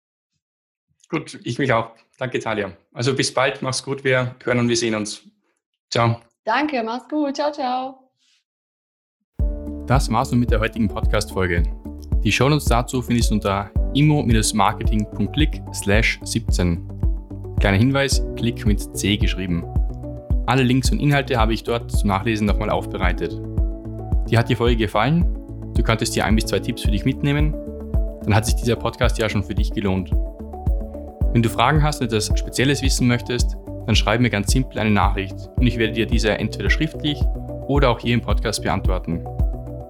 Gut, 1.08 1.40
ich 1.44 1.58
mich 1.58 1.72
auch. 1.72 1.92
Danke, 2.18 2.38
Talia. 2.38 2.72
Also 2.92 3.14
bis 3.14 3.32
bald, 3.32 3.62
mach's 3.62 3.82
gut, 3.82 4.04
wir 4.04 4.34
hören 4.44 4.58
und 4.58 4.68
wir 4.68 4.76
sehen 4.76 4.94
uns. 4.94 5.22
Ciao. 5.90 6.20
Danke, 6.44 6.82
mach's 6.82 7.08
gut. 7.08 7.36
Ciao, 7.36 7.52
ciao. 7.52 8.10
Das 9.86 10.10
war's 10.12 10.30
nun 10.30 10.40
mit 10.40 10.50
der 10.50 10.60
heutigen 10.60 10.88
Podcast-Folge. 10.88 11.62
Die 12.22 12.32
Shownotes 12.32 12.66
dazu 12.66 13.00
findest 13.00 13.30
du 13.30 13.36
unter 13.36 13.70
immo-marketing.click 13.94 15.62
slash 15.72 16.20
17. 16.24 16.86
Kleiner 17.60 17.78
Hinweis, 17.78 18.22
Klick 18.36 18.66
mit 18.66 18.80
C 18.96 19.16
geschrieben. 19.16 19.64
Alle 20.46 20.62
Links 20.62 20.90
und 20.90 20.98
Inhalte 20.98 21.38
habe 21.38 21.54
ich 21.54 21.62
dort 21.62 21.90
zum 21.90 22.08
Nachlesen 22.08 22.46
nochmal 22.46 22.70
aufbereitet. 22.70 23.32
Dir 24.28 24.38
hat 24.38 24.48
die 24.48 24.56
Folge 24.56 24.76
gefallen? 24.76 25.24
Du 25.74 25.82
könntest 25.82 26.14
dir 26.16 26.24
ein 26.24 26.34
bis 26.34 26.46
zwei 26.46 26.58
Tipps 26.58 26.82
für 26.82 26.90
dich 26.90 27.04
mitnehmen? 27.04 27.54
Dann 28.24 28.34
hat 28.34 28.44
sich 28.46 28.56
dieser 28.56 28.76
Podcast 28.76 29.18
ja 29.18 29.28
schon 29.28 29.42
für 29.42 29.54
dich 29.54 29.72
gelohnt. 29.72 30.10
Wenn 31.38 31.44
du 31.44 31.50
Fragen 31.50 31.84
hast 31.84 32.00
und 32.00 32.08
etwas 32.08 32.36
Spezielles 32.36 32.82
wissen 32.82 33.06
möchtest, 33.06 33.56
dann 33.86 33.94
schreib 33.94 34.20
mir 34.20 34.28
ganz 34.28 34.50
simpel 34.50 34.80
eine 34.80 34.90
Nachricht 34.90 35.36
und 35.54 35.68
ich 35.68 35.78
werde 35.78 35.92
dir 35.92 36.04
diese 36.04 36.36
entweder 36.36 36.68
schriftlich 36.68 37.22
oder 37.68 37.90
auch 37.90 38.00
hier 38.00 38.14
im 38.14 38.20
Podcast 38.20 38.64
beantworten 38.64 39.24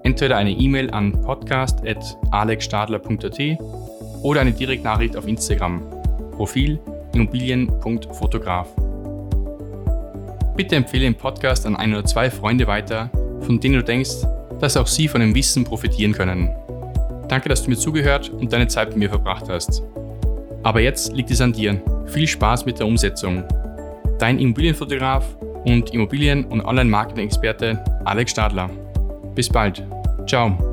entweder 0.03 0.37
eine 0.37 0.51
E-Mail 0.51 0.91
an 0.91 1.19
podcast.alexstadler.at 1.23 3.39
oder 4.21 4.41
eine 4.41 4.51
Direktnachricht 4.51 5.17
auf 5.17 5.27
Instagram. 5.27 5.81
Profil 6.33 6.79
immobilien.fotograf. 7.15 8.67
Bitte 10.55 10.75
empfehle 10.75 11.05
den 11.05 11.15
Podcast 11.15 11.65
an 11.65 11.75
ein 11.75 11.95
oder 11.95 12.05
zwei 12.05 12.29
Freunde 12.29 12.67
weiter, 12.67 13.09
von 13.41 13.59
denen 13.59 13.73
du 13.73 13.83
denkst, 13.83 14.17
dass 14.59 14.77
auch 14.77 14.85
sie 14.85 15.07
von 15.07 15.21
dem 15.21 15.33
Wissen 15.33 15.63
profitieren 15.63 16.13
können. 16.13 16.55
Danke, 17.27 17.49
dass 17.49 17.63
du 17.63 17.71
mir 17.71 17.77
zugehört 17.77 18.29
und 18.29 18.53
deine 18.53 18.67
Zeit 18.67 18.89
mit 18.89 18.97
mir 18.97 19.09
verbracht 19.09 19.49
hast. 19.49 19.81
Aber 20.63 20.81
jetzt 20.81 21.13
liegt 21.13 21.31
es 21.31 21.41
an 21.41 21.53
dir. 21.53 21.81
Viel 22.07 22.27
Spaß 22.27 22.65
mit 22.65 22.79
der 22.79 22.87
Umsetzung. 22.87 23.43
Dein 24.19 24.39
Immobilienfotograf 24.39 25.25
und 25.65 25.93
Immobilien- 25.93 26.45
und 26.45 26.61
Online-Marketing-Experte 26.61 27.83
Alex 28.05 28.31
Stadler. 28.31 28.69
Bis 29.35 29.49
bald. 29.49 29.83
Ciao. 30.27 30.68